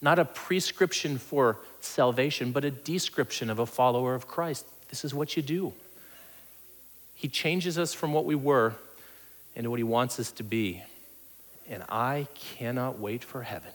Not 0.00 0.18
a 0.18 0.24
prescription 0.24 1.18
for 1.18 1.58
salvation, 1.80 2.52
but 2.52 2.64
a 2.64 2.70
description 2.70 3.48
of 3.48 3.58
a 3.58 3.66
follower 3.66 4.14
of 4.14 4.28
Christ. 4.28 4.66
This 4.88 5.04
is 5.04 5.14
what 5.14 5.36
you 5.36 5.42
do. 5.42 5.72
He 7.14 7.28
changes 7.28 7.78
us 7.78 7.94
from 7.94 8.12
what 8.12 8.26
we 8.26 8.34
were 8.34 8.74
into 9.54 9.70
what 9.70 9.78
he 9.78 9.84
wants 9.84 10.20
us 10.20 10.30
to 10.32 10.42
be. 10.42 10.82
And 11.68 11.82
I 11.88 12.28
cannot 12.34 12.98
wait 12.98 13.24
for 13.24 13.42
heaven. 13.42 13.72